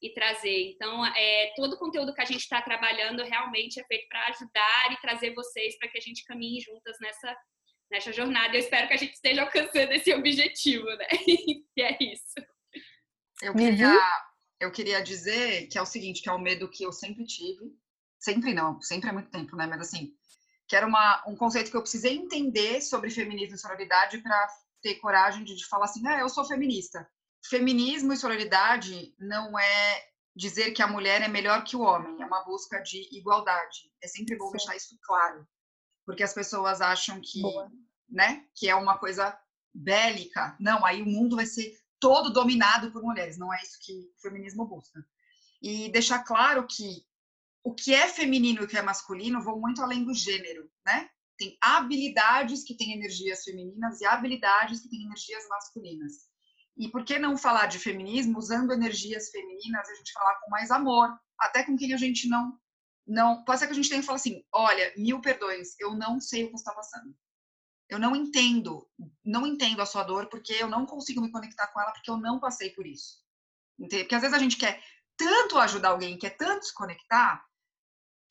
[0.01, 0.71] e trazer.
[0.71, 4.91] Então, é, todo o conteúdo que a gente está trabalhando realmente é feito para ajudar
[4.91, 7.37] e trazer vocês para que a gente caminhe juntas nessa,
[7.91, 8.55] nessa jornada.
[8.55, 11.07] Eu espero que a gente esteja alcançando esse objetivo, né?
[11.77, 12.33] e é isso.
[13.41, 13.99] Eu queria,
[14.59, 17.75] eu queria dizer que é o seguinte, que é o medo que eu sempre tive.
[18.19, 19.65] Sempre não, sempre há muito tempo, né?
[19.65, 20.13] Mas assim,
[20.67, 24.47] que era uma, um conceito que eu precisei entender sobre feminismo e sororidade para
[24.81, 27.07] ter coragem de, de falar assim, ah, eu sou feminista.
[27.43, 30.03] Feminismo e sororidade não é
[30.35, 33.91] dizer que a mulher é melhor que o homem, é uma busca de igualdade.
[34.01, 34.57] É sempre bom Sim.
[34.57, 35.47] deixar isso claro,
[36.05, 37.69] porque as pessoas acham que, Boa.
[38.09, 39.37] né, que é uma coisa
[39.73, 40.55] bélica.
[40.59, 43.37] Não, aí o mundo vai ser todo dominado por mulheres.
[43.37, 44.99] Não é isso que o feminismo busca.
[45.61, 47.05] E deixar claro que
[47.63, 51.09] o que é feminino e o que é masculino vão muito além do gênero, né?
[51.37, 56.13] Tem habilidades que têm energias femininas e habilidades que têm energias masculinas.
[56.77, 60.71] E por que não falar de feminismo usando energias femininas, a gente falar com mais
[60.71, 62.59] amor, até com quem a gente não
[63.07, 66.19] não, pode ser que a gente tenha que falar assim, olha, mil perdões, eu não
[66.19, 67.13] sei o que está passando.
[67.91, 68.89] Eu não entendo,
[69.23, 72.15] não entendo a sua dor porque eu não consigo me conectar com ela porque eu
[72.15, 73.19] não passei por isso.
[73.77, 74.03] Entende?
[74.03, 74.81] Porque às vezes a gente quer
[75.17, 77.45] tanto ajudar alguém, quer tanto se conectar,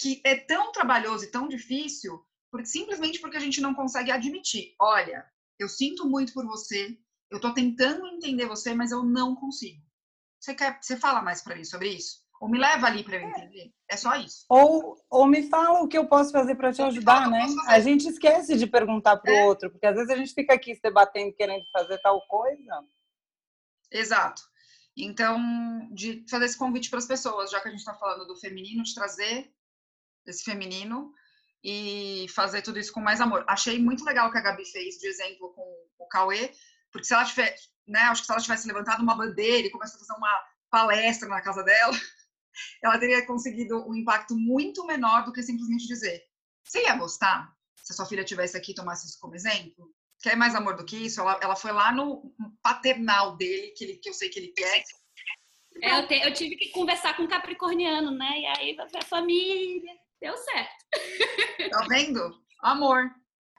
[0.01, 4.75] que é tão trabalhoso e tão difícil, porque, simplesmente porque a gente não consegue admitir.
[4.81, 6.99] Olha, eu sinto muito por você,
[7.31, 9.85] eu estou tentando entender você, mas eu não consigo.
[10.41, 12.25] Você quer, você fala mais para mim sobre isso?
[12.41, 13.31] Ou me leva ali para eu é.
[13.31, 13.71] entender?
[13.87, 14.47] É só isso.
[14.49, 17.47] Ou, ou me fala o que eu posso fazer para te ajudar, né?
[17.69, 19.45] A gente esquece de perguntar para o é.
[19.45, 22.83] outro, porque às vezes a gente fica aqui se debatendo, querendo fazer tal coisa.
[23.93, 24.41] Exato.
[24.97, 25.39] Então,
[25.93, 28.83] de fazer esse convite para as pessoas, já que a gente está falando do feminino,
[28.83, 29.53] de trazer
[30.27, 31.13] esse feminino
[31.63, 33.45] e fazer tudo isso com mais amor.
[33.47, 36.53] Achei muito legal o que a Gabi fez de exemplo com o Cauê,
[36.91, 39.97] porque se ela tivesse, né, acho que se ela tivesse levantado uma bandeira e começado
[39.97, 41.93] a fazer uma palestra na casa dela,
[42.83, 46.23] ela teria conseguido um impacto muito menor do que simplesmente dizer:
[46.65, 49.93] "Você ia gostar se a sua filha tivesse aqui e tomasse isso como exemplo?"
[50.23, 51.21] Quer mais amor do que isso?
[51.21, 54.85] Ela, ela foi lá no paternal dele, que, ele, que eu sei que ele quer,
[55.83, 58.29] é, eu, te, eu, tive que conversar com um capricorniano, né?
[58.39, 61.71] E aí a família, deu certo.
[61.71, 62.21] Tá vendo?
[62.63, 63.11] Amor.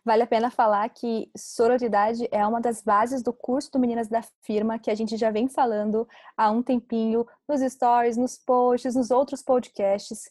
[0.03, 4.23] Vale a pena falar que sororidade é uma das bases do curso do Meninas da
[4.41, 9.11] Firma, que a gente já vem falando há um tempinho nos stories, nos posts, nos
[9.11, 10.23] outros podcasts.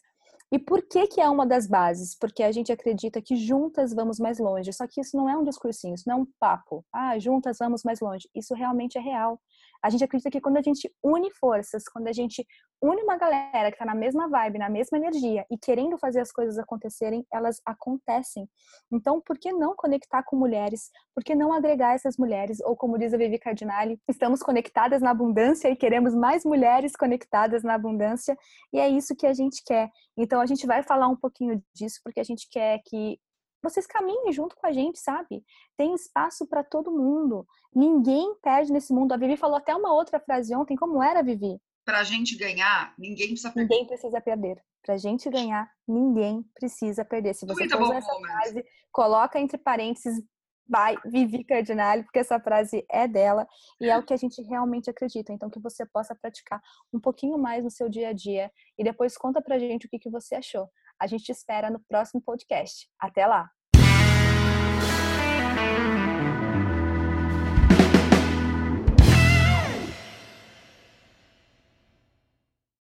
[0.51, 2.13] E por que que é uma das bases?
[2.19, 4.73] Porque a gente acredita que juntas vamos mais longe.
[4.73, 6.83] Só que isso não é um discursinho, isso não é um papo.
[6.91, 8.29] Ah, juntas vamos mais longe.
[8.35, 9.39] Isso realmente é real.
[9.83, 12.45] A gente acredita que quando a gente une forças, quando a gente
[12.81, 16.31] une uma galera que está na mesma vibe, na mesma energia e querendo fazer as
[16.31, 18.49] coisas acontecerem, elas acontecem.
[18.91, 20.89] Então, por que não conectar com mulheres?
[21.13, 22.59] Por que não agregar essas mulheres?
[22.61, 27.61] Ou como diz a Vivi Cardinale, estamos conectadas na abundância e queremos mais mulheres conectadas
[27.63, 28.35] na abundância,
[28.73, 29.89] e é isso que a gente quer.
[30.17, 33.19] Então, a gente vai falar um pouquinho disso porque a gente quer que
[33.61, 35.43] vocês caminhem junto com a gente, sabe?
[35.77, 37.45] Tem espaço para todo mundo.
[37.73, 39.13] Ninguém perde nesse mundo.
[39.13, 40.75] A Vivi falou até uma outra frase ontem.
[40.75, 41.59] Como era, Vivi?
[41.85, 43.69] Para a gente ganhar, ninguém precisa perder.
[43.69, 44.63] Ninguém precisa perder.
[44.83, 47.33] Para a gente ganhar, ninguém precisa perder.
[47.35, 50.23] Se você for usar essa frase, coloca entre parênteses
[50.67, 53.47] by Vivi Cardinale, porque essa frase é dela
[53.79, 55.33] e é o que a gente realmente acredita.
[55.33, 56.61] Então, que você possa praticar
[56.93, 59.99] um pouquinho mais no seu dia a dia e depois conta pra gente o que,
[59.99, 60.69] que você achou.
[61.01, 62.87] A gente te espera no próximo podcast.
[62.99, 63.49] Até lá!